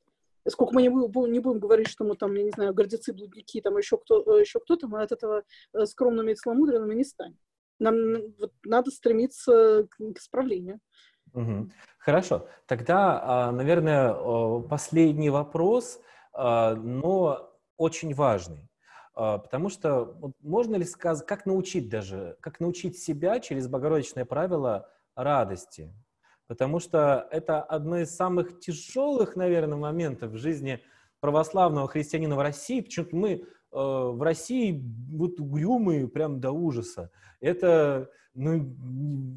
[0.49, 3.61] Сколько мы не будем, не будем говорить, что мы там, я не знаю, гордецы, блудники,
[3.61, 7.39] там еще, кто, еще кто-то, мы от этого э, скромными и целомудренными не станем.
[7.79, 7.95] Нам
[8.39, 10.81] вот, надо стремиться к, к исправлению.
[11.33, 11.71] Угу.
[11.99, 12.49] Хорошо.
[12.67, 16.01] Тогда, а, наверное, последний вопрос,
[16.33, 18.69] а, но очень важный.
[19.15, 24.89] А, потому что можно ли сказать, как научить даже, как научить себя через богородичное правило
[25.15, 25.93] радости?
[26.51, 30.83] Потому что это одно из самых тяжелых, наверное, моментов в жизни
[31.21, 32.81] православного христианина в России.
[32.81, 37.13] Почему-то мы в России вот угрюмые прям до ужаса.
[37.39, 38.69] Это ну,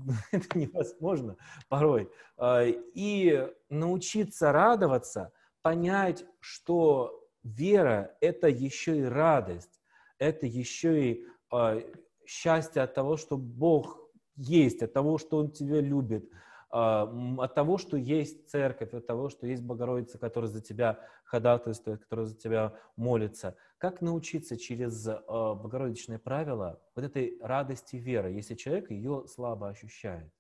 [0.32, 1.38] это невозможно
[1.70, 2.10] порой.
[2.36, 9.84] А, и научиться радоваться, понять, что вера— это еще и радость,
[10.18, 11.80] это еще и а,
[12.26, 14.00] счастье от того, что Бог
[14.36, 16.28] есть, от того, что Он тебя любит,
[16.74, 22.26] от того, что есть церковь, от того, что есть Богородица, которая за тебя ходатайствует, которая
[22.26, 23.56] за тебя молится.
[23.78, 30.32] Как научиться через э, богородичное правило вот этой радости веры, если человек ее слабо ощущает?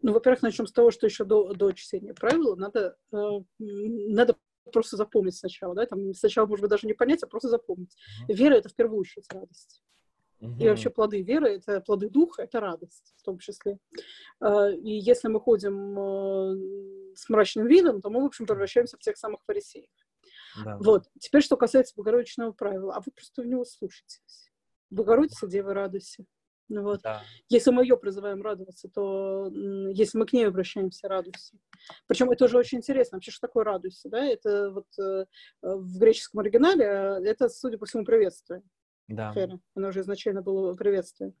[0.00, 3.16] Ну, во-первых, начнем с того, что еще до, до чтения правила надо, э,
[3.58, 4.36] надо
[4.72, 7.94] просто запомнить сначала, да, там сначала, может быть, даже не понять, а просто запомнить.
[7.94, 8.34] Uh-huh.
[8.34, 9.82] Вера— это в первую очередь радость.
[10.40, 10.58] Uh-huh.
[10.58, 13.78] И вообще плоды веры— это плоды духа, это радость в том числе.
[14.40, 19.00] Э, и если мы ходим э, с мрачным видом, то мы, в общем, превращаемся в
[19.00, 19.88] тех самых фарисеев.
[20.64, 20.76] Да.
[20.78, 21.04] Вот.
[21.18, 22.94] Теперь, что касается Богородичного правила.
[22.94, 24.50] А вы просто в него слушаетесь.
[24.90, 26.24] Богородица, Дева, радуйся.
[26.68, 27.00] Ну, вот.
[27.02, 27.22] Да.
[27.48, 29.48] Если мы ее призываем радоваться, то
[29.92, 31.56] если мы к ней обращаемся, радуйся.
[32.06, 33.16] Причем это уже очень интересно.
[33.16, 34.08] Вообще, что такое радуйся?
[34.08, 34.24] Да?
[34.24, 35.26] Это вот э,
[35.62, 38.62] в греческом оригинале, э, это, судя по всему, приветствие.
[39.08, 39.34] Да.
[39.74, 41.32] Оно уже изначально было приветствие.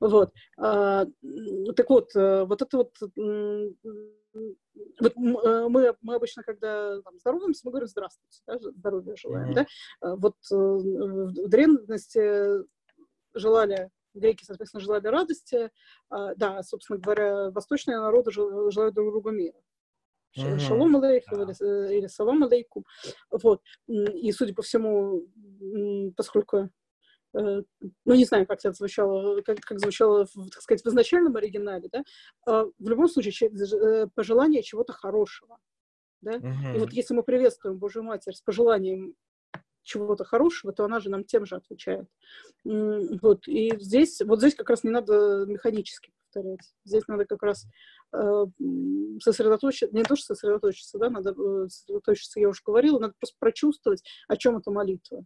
[0.00, 0.32] Вот.
[0.58, 1.06] А,
[1.74, 2.92] так вот, э, вот это вот...
[5.00, 9.54] Вот э, мы, мы обычно, когда там, здороваемся, мы говорим «здравствуйте», да, здоровья желаем, mm-hmm.
[9.54, 9.66] да?
[10.00, 12.64] А вот э, в древности
[13.32, 15.70] желали греки, соответственно, желали радости,
[16.08, 19.58] а, да, собственно говоря, восточные народы желают друг другу мира.
[20.36, 20.58] Mm-hmm.
[20.58, 21.52] Шалом алейхум да.
[21.52, 22.84] или, или салам алейкум.
[23.30, 23.62] Вот.
[23.86, 25.28] И, судя по всему,
[26.16, 26.70] поскольку
[27.34, 32.04] ну, не знаю, как это звучало, как, как звучало, так сказать, в изначальном оригинале, да,
[32.46, 35.58] а, в любом случае, э, пожелание чего-то хорошего,
[36.20, 36.76] да, угу.
[36.76, 39.14] и вот если мы приветствуем Божью Матерь с пожеланием
[39.82, 42.06] чего-то хорошего, то она же нам тем же отвечает.
[42.64, 47.66] Вот, и здесь, вот здесь как раз не надо механически повторять, здесь надо как раз
[48.12, 48.44] э,
[49.20, 51.34] сосредоточиться, не то, что сосредоточиться, да, надо
[51.68, 55.24] сосредоточиться, я уже говорила, надо просто прочувствовать, о чем эта молитва.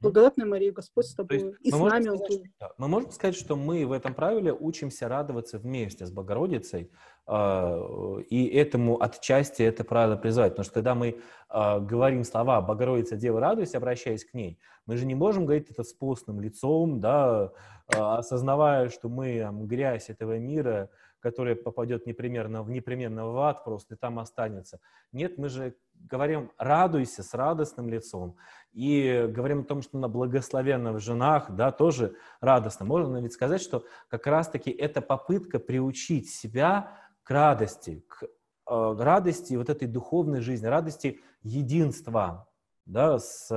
[0.00, 1.54] Благодатная Мария, Господь с тобой.
[1.60, 5.58] И с нами сказать, что, Мы можем сказать, что мы в этом правиле учимся радоваться
[5.58, 6.90] вместе с Богородицей,
[7.26, 10.52] э, и этому отчасти это правило призывать.
[10.52, 11.08] Потому что когда мы
[11.50, 15.84] э, говорим слова «Богородица, Дева, радуйся», обращаясь к ней, мы же не можем говорить это
[15.84, 17.52] с постным лицом, да,
[17.88, 20.88] э, осознавая, что мы там, грязь этого мира,
[21.20, 24.80] которая попадет непременно, в непременно в ад просто и там останется.
[25.12, 28.36] Нет, мы же говорим «радуйся» с радостным лицом.
[28.72, 32.86] И говорим о том, что на благословенных женах, да, тоже радостно.
[32.86, 38.28] Можно ведь сказать, что как раз-таки это попытка приучить себя к радости, к э,
[38.66, 42.48] радости вот этой духовной жизни, радости единства,
[42.86, 43.48] да, с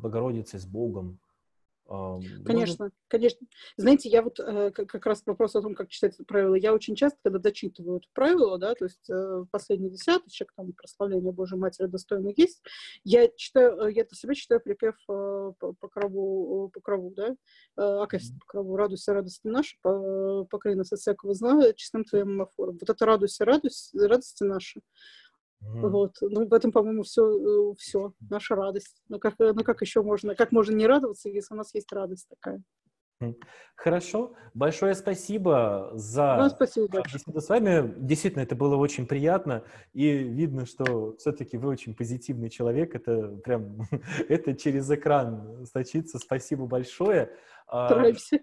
[0.00, 1.20] Богородицей, с Богом.
[2.44, 2.90] Конечно, Можно...
[3.08, 3.46] конечно.
[3.76, 6.94] Знаете, я вот э, как раз вопрос о том, как читать это правило, я очень
[6.94, 11.86] часто, когда дочитываю это правило, да, то есть э, последний десяточек, там, прославление Божьей Матери
[11.86, 12.62] достойно есть,
[13.02, 17.34] я читаю, э, я для себя читаю припев по, по крову, по крову, да,
[17.74, 22.78] Акафист по крову, радуйся, радости наши, по, покрой нас от всякого зла, честным твоим амофором.
[22.80, 24.80] Вот это радуйся, радуйся, радости наши.
[25.62, 25.88] Mm.
[25.88, 26.16] Вот.
[26.20, 29.02] Ну, в этом, по-моему, все, э, все, наша радость.
[29.08, 31.92] Ну как, э, ну, как еще можно, как можно не радоваться, если у нас есть
[31.92, 32.62] радость такая?
[33.76, 34.34] Хорошо.
[34.54, 37.94] Большое спасибо за ну, спасибо беседу с вами.
[37.98, 39.62] Действительно, это было очень приятно.
[39.92, 42.94] И видно, что все-таки вы очень позитивный человек.
[42.94, 43.82] Это прям,
[44.28, 46.18] это через экран сточится.
[46.18, 47.30] Спасибо большое.
[47.66, 48.40] А, Стараемся.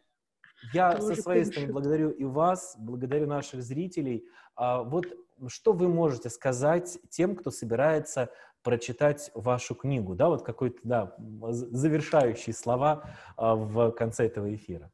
[0.74, 4.26] Я Тоже со своей стороны благодарю и вас, благодарю наших зрителей.
[4.56, 5.06] А, вот
[5.48, 8.30] что вы можете сказать тем, кто собирается
[8.64, 14.92] прочитать вашу книгу, да, вот какой-то, да, завершающие слова а, в конце этого эфира?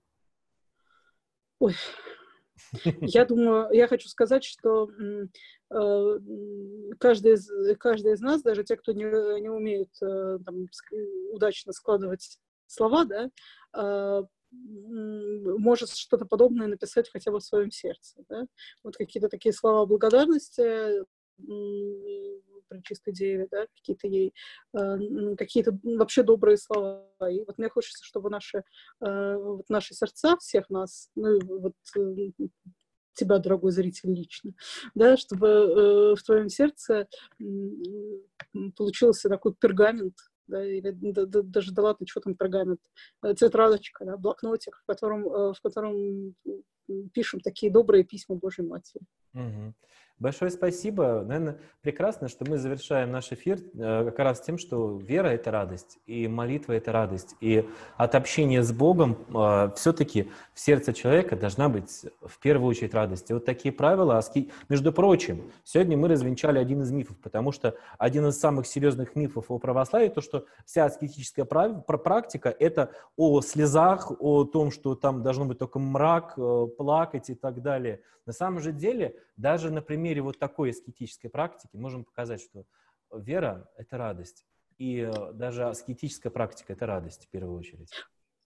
[1.59, 1.73] Ой,
[3.01, 6.19] я думаю, я хочу сказать, что э,
[6.99, 10.67] каждый из, каждый из нас, даже те, кто не, не умеет э, там,
[11.31, 13.29] удачно складывать слова, да,
[13.75, 14.23] э,
[14.53, 18.23] может что-то подобное написать хотя бы в своем сердце.
[18.29, 18.45] Да?
[18.83, 21.03] Вот какие-то такие слова благодарности
[22.73, 24.33] при чистой деве, да, какие-то ей,
[24.73, 27.07] э, какие-то вообще добрые слова.
[27.29, 28.63] И вот мне хочется, чтобы наши,
[29.01, 32.31] э, вот наши сердца всех нас, ну, вот э,
[33.13, 34.53] тебя, дорогой зритель, лично,
[34.95, 37.07] да, чтобы э, в твоем сердце
[38.75, 40.15] получился такой пергамент,
[40.47, 42.79] да, или да, да, даже да ладно, что там пергамент,
[43.23, 46.35] э, тетрадочка, да, блокнотик, в котором, э, в котором
[47.13, 49.01] пишем такие добрые письма Божьей Матери.
[49.33, 49.73] Угу.
[50.19, 51.23] Большое спасибо.
[51.25, 55.97] Наверное, прекрасно, что мы завершаем наш эфир э, как раз тем, что вера— это радость,
[56.05, 57.35] и молитва— это радость.
[57.41, 62.93] И от общения с Богом э, все-таки в сердце человека должна быть в первую очередь
[62.93, 63.31] радость.
[63.31, 64.21] И вот такие правила,
[64.69, 69.49] между прочим, сегодня мы развенчали один из мифов, потому что один из самых серьезных мифов
[69.49, 75.45] о православии— то, что вся аскетическая практика— это о слезах, о том, что там должно
[75.45, 77.99] быть только мрак, э, плакать и так далее.
[78.25, 82.65] На самом же деле, даже на примере вот такой аскетической практики можем показать, что
[83.13, 84.45] вера— это радость.
[84.77, 87.89] И э, даже аскетическая практика— это радость в первую очередь.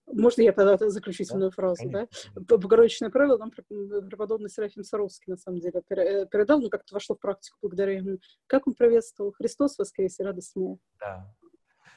[0.06, 1.56] Можно я тогда заключительную да?
[1.56, 2.32] фразу, Конечно.
[2.36, 2.58] да?
[2.58, 7.20] Богородичное правило нам преподобный Серафим Саровский, на самом деле, э, передал, но как-то вошло в
[7.20, 8.20] практику благодаря ему.
[8.46, 9.32] Как он приветствовал?
[9.32, 10.76] Христос воскресе, радость моя.
[11.00, 11.34] Да.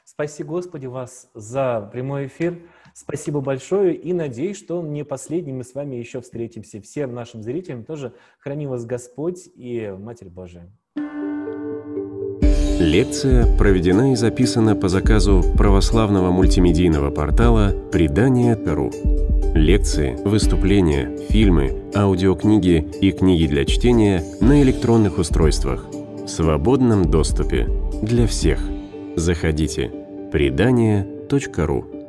[0.04, 2.58] Спаси Господи вас за прямой эфир.
[2.94, 6.80] Спасибо большое и надеюсь, что не последний мы с вами еще встретимся.
[6.80, 10.70] Всем нашим зрителям тоже храни вас Господь и Матерь Божия.
[12.80, 18.90] Лекция проведена и записана по заказу православного мультимедийного портала «Предание.ру».
[19.54, 27.68] Лекции, выступления, фильмы, аудиокниги и книги для чтения на электронных устройствах в свободном доступе
[28.00, 28.60] для всех.
[29.16, 29.90] Заходите.
[30.32, 31.99] Предание.ру